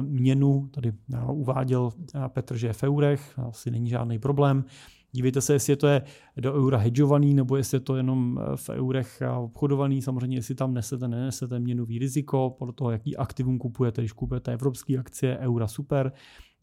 Měnu 0.01 0.67
tady 0.67 0.93
uváděl 1.27 1.91
Petr, 2.27 2.57
že 2.57 2.67
je 2.67 2.73
v 2.73 2.83
eurech, 2.83 3.39
asi 3.39 3.68
není 3.71 3.89
žádný 3.89 4.19
problém. 4.19 4.65
Dívejte 5.11 5.41
se, 5.41 5.53
jestli 5.53 5.73
je 5.73 5.77
to 5.77 5.87
je 5.87 6.01
do 6.37 6.53
eura 6.53 6.77
hedžovaný, 6.77 7.33
nebo 7.33 7.57
jestli 7.57 7.75
je 7.75 7.79
to 7.79 7.95
jenom 7.95 8.39
eh, 8.41 8.57
v 8.57 8.69
eurech 8.69 9.21
obchodovaný. 9.37 10.01
Samozřejmě, 10.01 10.37
jestli 10.37 10.55
tam 10.55 10.73
nesete, 10.73 11.07
nenesete 11.07 11.59
měnový 11.59 11.99
riziko, 11.99 12.55
podle 12.59 12.73
toho, 12.73 12.91
jaký 12.91 13.17
aktivum 13.17 13.57
kupujete. 13.57 14.01
Když 14.01 14.11
kupujete 14.11 14.53
evropské 14.53 14.97
akcie, 14.97 15.37
eura 15.37 15.67
super. 15.67 16.11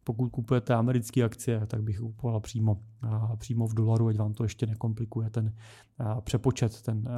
Pokud 0.04 0.28
kupujete 0.28 0.74
americké 0.74 1.22
akcie, 1.22 1.66
tak 1.66 1.82
bych 1.82 1.98
kupoval 1.98 2.40
přímo, 2.40 2.80
přímo 3.36 3.66
v 3.66 3.74
dolaru, 3.74 4.08
ať 4.08 4.16
vám 4.16 4.34
to 4.34 4.42
ještě 4.42 4.66
nekomplikuje 4.66 5.30
ten 5.30 5.54
přepočet, 6.20 6.82
ten 6.82 7.08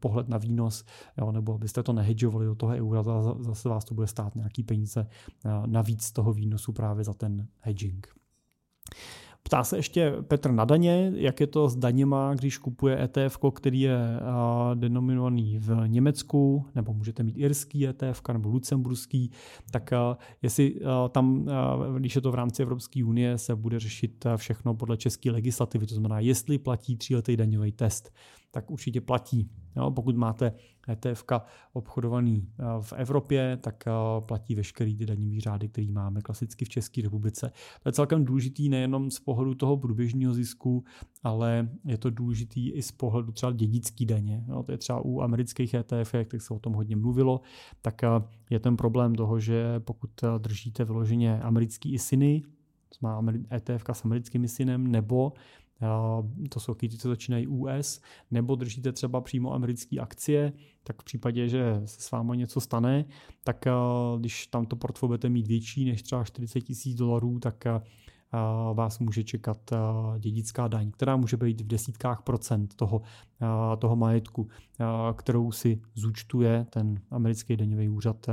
pohled 0.00 0.28
na 0.28 0.38
výnos, 0.38 0.84
jo, 1.18 1.32
nebo 1.32 1.54
abyste 1.54 1.82
to 1.82 1.92
nehedžovali 1.92 2.46
do 2.46 2.54
toho 2.54 2.72
eura, 2.72 3.02
zase 3.40 3.68
vás 3.68 3.84
to 3.84 3.94
bude 3.94 4.06
stát 4.06 4.34
nějaký 4.34 4.62
peníze 4.62 5.06
navíc 5.66 6.02
z 6.02 6.12
toho 6.12 6.32
výnosu 6.32 6.72
právě 6.72 7.04
za 7.04 7.12
ten 7.12 7.46
hedging. 7.60 8.08
Ptá 9.46 9.64
se 9.64 9.76
ještě 9.76 10.12
Petr 10.28 10.50
na 10.50 10.64
daně, 10.64 11.12
jak 11.14 11.40
je 11.40 11.46
to 11.46 11.68
s 11.68 11.76
daněma, 11.76 12.34
když 12.34 12.58
kupuje 12.58 13.02
ETF, 13.02 13.38
který 13.54 13.80
je 13.80 13.98
denominovaný 14.74 15.58
v 15.58 15.82
Německu, 15.86 16.64
nebo 16.74 16.94
můžete 16.94 17.22
mít 17.22 17.38
irský 17.38 17.88
ETF 17.88 18.22
nebo 18.32 18.48
lucemburský, 18.48 19.30
tak 19.70 19.90
jestli 20.42 20.80
tam, 21.10 21.46
když 21.98 22.14
je 22.14 22.20
to 22.20 22.30
v 22.30 22.34
rámci 22.34 22.62
Evropské 22.62 23.04
unie, 23.04 23.38
se 23.38 23.56
bude 23.56 23.80
řešit 23.80 24.26
všechno 24.36 24.74
podle 24.74 24.96
české 24.96 25.30
legislativy, 25.30 25.86
to 25.86 25.94
znamená, 25.94 26.20
jestli 26.20 26.58
platí 26.58 26.96
tříletý 26.96 27.36
daňový 27.36 27.72
test 27.72 28.12
tak 28.56 28.70
určitě 28.70 29.00
platí. 29.00 29.50
Jo, 29.76 29.90
pokud 29.90 30.16
máte 30.16 30.52
ETF 30.88 31.24
obchodovaný 31.72 32.48
eh, 32.48 32.64
v 32.80 32.92
Evropě, 32.92 33.58
tak 33.60 33.84
eh, 33.86 33.90
platí 34.20 34.54
veškerý 34.54 34.96
ty 34.96 35.06
daňový 35.06 35.40
řády, 35.40 35.68
který 35.68 35.92
máme 35.92 36.20
klasicky 36.20 36.64
v 36.64 36.68
České 36.68 37.02
republice. 37.02 37.52
To 37.82 37.88
je 37.88 37.92
celkem 37.92 38.24
důležitý 38.24 38.68
nejenom 38.68 39.10
z 39.10 39.20
pohledu 39.20 39.54
toho 39.54 39.76
průběžního 39.76 40.34
zisku, 40.34 40.84
ale 41.22 41.68
je 41.84 41.98
to 41.98 42.10
důležitý 42.10 42.70
i 42.70 42.82
z 42.82 42.92
pohledu 42.92 43.32
třeba 43.32 43.52
dědický 43.52 44.06
daně. 44.06 44.44
Jo, 44.48 44.62
to 44.62 44.72
je 44.72 44.78
třeba 44.78 45.00
u 45.04 45.20
amerických 45.20 45.74
ETF, 45.74 46.14
jak 46.14 46.28
se 46.38 46.54
o 46.54 46.58
tom 46.58 46.72
hodně 46.72 46.96
mluvilo, 46.96 47.40
tak 47.82 48.04
eh, 48.04 48.08
je 48.50 48.58
ten 48.58 48.76
problém 48.76 49.14
toho, 49.14 49.40
že 49.40 49.80
pokud 49.80 50.10
držíte 50.38 50.84
vyloženě 50.84 51.40
americký 51.40 51.92
ISINy, 51.92 52.42
to 52.88 52.98
má 53.00 53.22
ETF 53.52 53.84
s 53.92 54.04
americkým 54.04 54.44
ISINem, 54.44 54.86
nebo 54.86 55.32
to 56.48 56.60
jsou 56.60 56.74
ty, 56.74 56.88
co 56.88 57.08
začínají 57.08 57.46
US, 57.46 58.00
nebo 58.30 58.54
držíte 58.54 58.92
třeba 58.92 59.20
přímo 59.20 59.54
americké 59.54 60.00
akcie, 60.00 60.52
tak 60.82 61.02
v 61.02 61.04
případě, 61.04 61.48
že 61.48 61.82
se 61.84 62.00
s 62.00 62.10
vámi 62.10 62.36
něco 62.36 62.60
stane, 62.60 63.04
tak 63.44 63.64
když 64.18 64.46
tam 64.46 64.66
to 64.66 64.76
portfolio 64.76 65.08
budete 65.08 65.28
mít 65.28 65.46
větší 65.46 65.84
než 65.84 66.02
třeba 66.02 66.24
40 66.24 66.60
tisíc 66.60 66.94
dolarů, 66.94 67.38
tak 67.38 67.64
vás 68.74 68.98
může 68.98 69.24
čekat 69.24 69.70
dědická 70.18 70.68
daň, 70.68 70.90
která 70.90 71.16
může 71.16 71.36
být 71.36 71.60
v 71.60 71.66
desítkách 71.66 72.22
procent 72.22 72.74
toho, 72.74 73.02
toho 73.78 73.96
majetku, 73.96 74.48
kterou 75.16 75.52
si 75.52 75.80
zúčtuje 75.94 76.66
ten 76.70 77.00
americký 77.10 77.56
daňový 77.56 77.88
úřad, 77.88 78.26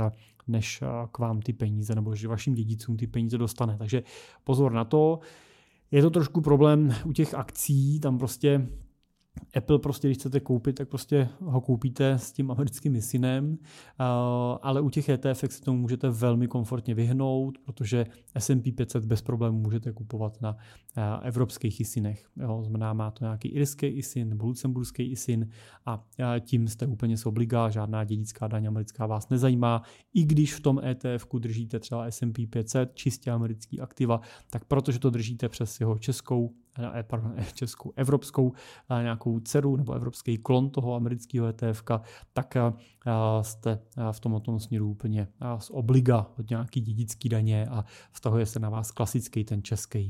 než 0.46 0.82
k 1.12 1.18
vám 1.18 1.40
ty 1.40 1.52
peníze, 1.52 1.94
nebo 1.94 2.14
že 2.14 2.28
vašim 2.28 2.54
dědicům 2.54 2.96
ty 2.96 3.06
peníze 3.06 3.38
dostane. 3.38 3.78
Takže 3.78 4.02
pozor 4.44 4.72
na 4.72 4.84
to. 4.84 5.20
Je 5.94 6.02
to 6.02 6.10
trošku 6.10 6.40
problém 6.40 6.94
u 7.04 7.12
těch 7.12 7.34
akcí, 7.34 8.00
tam 8.00 8.18
prostě 8.18 8.68
Apple 9.56 9.78
prostě, 9.78 10.08
když 10.08 10.18
chcete 10.18 10.40
koupit, 10.40 10.72
tak 10.72 10.88
prostě 10.88 11.28
ho 11.40 11.60
koupíte 11.60 12.12
s 12.12 12.32
tím 12.32 12.50
americkým 12.50 12.96
ISINem, 12.96 13.58
ale 14.62 14.80
u 14.80 14.90
těch 14.90 15.08
ETF 15.08 15.44
se 15.48 15.62
tomu 15.62 15.78
můžete 15.78 16.10
velmi 16.10 16.48
komfortně 16.48 16.94
vyhnout, 16.94 17.58
protože 17.58 18.06
S&P 18.38 18.72
500 18.72 19.04
bez 19.04 19.22
problémů 19.22 19.58
můžete 19.58 19.92
kupovat 19.92 20.40
na 20.40 20.56
evropských 21.22 21.80
ISINech. 21.80 22.26
Jo, 22.36 22.62
znamená, 22.62 22.92
má 22.92 23.10
to 23.10 23.24
nějaký 23.24 23.48
irský 23.48 23.86
ISIN 23.86 24.28
nebo 24.28 24.46
lucemburský 24.46 25.10
ISIN 25.10 25.48
a 25.86 26.04
tím 26.40 26.68
jste 26.68 26.86
úplně 26.86 27.16
z 27.16 27.24
žádná 27.68 28.04
dědická 28.04 28.46
daň 28.46 28.66
americká 28.66 29.06
vás 29.06 29.28
nezajímá. 29.28 29.82
I 30.14 30.24
když 30.24 30.54
v 30.54 30.60
tom 30.60 30.80
ETF 30.84 31.26
držíte 31.38 31.78
třeba 31.78 32.10
S&P 32.10 32.46
500, 32.46 32.94
čistě 32.94 33.30
americký 33.30 33.80
aktiva, 33.80 34.20
tak 34.50 34.64
protože 34.64 34.98
to 34.98 35.10
držíte 35.10 35.48
přes 35.48 35.80
jeho 35.80 35.98
českou 35.98 36.54
Eh, 36.54 36.63
pardon, 37.02 37.34
eh, 37.36 37.44
českou, 37.54 37.92
evropskou 37.96 38.52
eh, 38.90 39.02
nějakou 39.02 39.40
dceru 39.40 39.76
nebo 39.76 39.92
evropský 39.92 40.38
klon 40.38 40.70
toho 40.70 40.94
amerického 40.94 41.46
ETF, 41.46 41.82
tak 42.32 42.56
jste 43.42 43.78
v 44.12 44.20
tomto 44.20 44.58
směru 44.58 44.90
úplně 44.90 45.28
z 45.58 45.70
obliga 45.70 46.26
od 46.38 46.50
nějaký 46.50 46.80
dědický 46.80 47.28
daně 47.28 47.66
a 47.66 47.84
vztahuje 48.12 48.46
se 48.46 48.60
na 48.60 48.68
vás 48.68 48.90
klasický 48.90 49.44
ten 49.44 49.62
český 49.62 50.08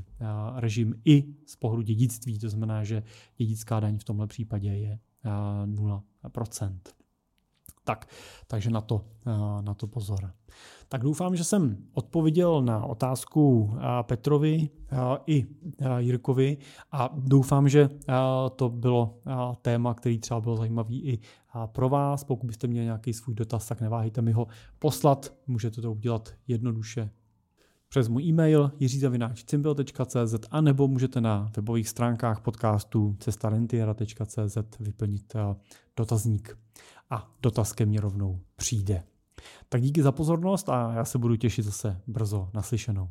režim 0.57 0.95
i 1.05 1.25
z 1.47 1.57
pohledu 1.57 1.83
dědictví, 1.83 2.39
to 2.39 2.49
znamená, 2.49 2.85
že 2.85 3.03
dědická 3.37 3.81
daň 3.81 3.99
v 3.99 4.05
tomhle 4.05 4.27
případě 4.27 4.69
je 4.69 4.99
0%. 5.67 6.79
Tak, 7.85 8.09
takže 8.47 8.71
na 8.71 8.81
to, 8.81 9.05
na 9.61 9.75
to 9.75 9.87
pozor. 9.87 10.33
Tak 10.89 11.03
doufám, 11.03 11.37
že 11.37 11.45
jsem 11.45 11.77
odpověděl 11.93 12.63
na 12.63 12.85
otázku 12.85 13.71
Petrovi 14.03 14.69
i 15.27 15.47
Jirkovi 15.99 16.59
a 16.93 17.11
doufám, 17.17 17.69
že 17.69 17.89
to 18.57 18.69
bylo 18.69 19.19
téma, 19.63 19.95
který 19.95 20.19
třeba 20.19 20.41
byl 20.41 20.57
zajímavý 20.57 21.05
i 21.05 21.19
pro 21.67 21.89
vás. 21.89 22.25
Pokud 22.25 22.47
byste 22.47 22.67
měli 22.67 22.85
nějaký 22.85 23.13
svůj 23.13 23.35
dotaz, 23.35 23.69
tak 23.69 23.81
neváhejte 23.81 24.23
mi 24.23 24.33
ho 24.33 24.47
poslat. 24.79 25.35
Můžete 25.47 25.81
to 25.81 25.93
udělat 25.93 26.35
jednoduše 26.49 27.11
přes 27.89 28.09
můj 28.09 28.23
e-mail 28.23 28.73
jiřizavináčcimbel.cz 28.81 30.35
a 30.51 30.61
nebo 30.61 30.89
můžete 30.89 31.21
na 31.21 31.51
webových 31.57 31.89
stránkách 31.89 32.41
podcastu 32.41 33.17
cestarentiera.cz 33.19 34.59
vyplnit 34.81 35.35
dotazník 35.97 36.59
a 37.11 37.31
dotaz 37.43 37.73
ke 37.73 37.87
mně 37.87 38.01
rovnou 38.01 38.41
přijde. 38.57 39.03
Tak 39.69 39.83
díky 39.83 40.03
za 40.03 40.13
pozornost 40.13 40.69
a 40.69 40.93
já 40.95 41.05
se 41.05 41.19
budu 41.19 41.37
těšit 41.37 41.65
zase 41.65 42.01
brzo 42.07 42.51
naslyšenou. 42.55 43.11